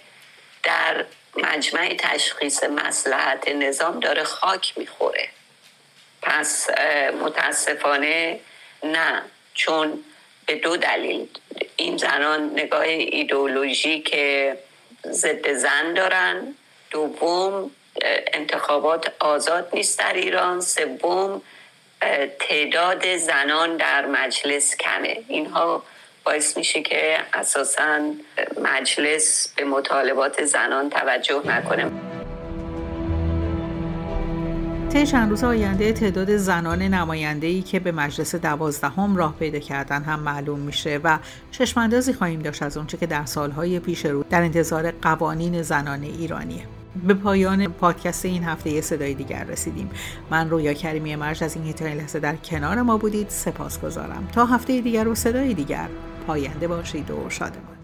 در 0.63 1.05
مجمع 1.35 1.95
تشخیص 1.99 2.63
مسلحت 2.63 3.47
نظام 3.47 3.99
داره 3.99 4.23
خاک 4.23 4.73
می‌خوره. 4.77 5.29
پس 6.21 6.69
متاسفانه 7.21 8.39
نه 8.83 9.21
چون 9.53 10.03
به 10.45 10.55
دو 10.55 10.77
دلیل. 10.77 11.27
این 11.75 11.97
زنان 11.97 12.51
نگاه 12.53 12.81
ایدئولوژی 12.81 14.01
که 14.01 14.57
ضد 15.05 15.53
زن 15.53 15.93
دارن. 15.93 16.55
دوم 16.89 17.71
انتخابات 18.33 19.13
آزاد 19.19 19.69
نیست 19.73 19.99
در 19.99 20.13
ایران. 20.13 20.61
سوم 20.61 21.41
تعداد 22.39 23.17
زنان 23.17 23.77
در 23.77 24.05
مجلس 24.05 24.77
کمه. 24.77 25.23
اینها 25.27 25.83
باعث 26.25 26.57
میشه 26.57 26.81
که 26.81 27.17
اساسا 27.33 27.99
مجلس 28.61 29.53
به 29.55 29.63
مطالبات 29.63 30.45
زنان 30.45 30.89
توجه 30.89 31.41
نکنه. 31.45 31.91
طی 34.93 35.05
چند 35.05 35.29
روز 35.29 35.43
آینده 35.43 35.93
تعداد 35.93 36.37
زنان 36.37 36.81
نماینده 36.81 37.47
ای 37.47 37.61
که 37.61 37.79
به 37.79 37.91
مجلس 37.91 38.35
دوازدهم 38.35 39.15
راه 39.15 39.35
پیدا 39.39 39.59
کردن 39.59 40.03
هم 40.03 40.19
معلوم 40.19 40.59
میشه 40.59 40.99
و 41.03 41.19
چشماندازی 41.51 42.13
خواهیم 42.13 42.39
داشت 42.39 42.63
از 42.63 42.77
اونچه 42.77 42.97
که 42.97 43.07
در 43.07 43.25
سالهای 43.25 43.79
پیش 43.79 44.05
رو 44.05 44.23
در 44.29 44.41
انتظار 44.41 44.91
قوانین 44.91 45.61
زنان 45.61 46.03
ایرانیه. 46.03 46.63
به 47.07 47.13
پایان 47.13 47.67
پادکست 47.67 48.25
این 48.25 48.43
هفته 48.43 48.81
صدای 48.81 49.13
دیگر 49.13 49.43
رسیدیم. 49.43 49.91
من 50.29 50.49
رویا 50.49 50.73
کریمی 50.73 51.15
مرج 51.15 51.43
از 51.43 51.55
این 51.55 51.73
که 51.73 51.85
لحظه 51.85 52.19
در 52.19 52.35
کنار 52.35 52.81
ما 52.81 52.97
بودید. 52.97 53.29
سپاس 53.29 53.79
گذارم 53.79 54.29
تا 54.35 54.45
هفته 54.45 54.81
دیگر 54.81 55.07
و 55.07 55.15
صدای 55.15 55.53
دیگر. 55.53 55.87
پاینده 56.31 56.67
باشید 56.67 57.11
و 57.11 57.29
شادمان. 57.29 57.80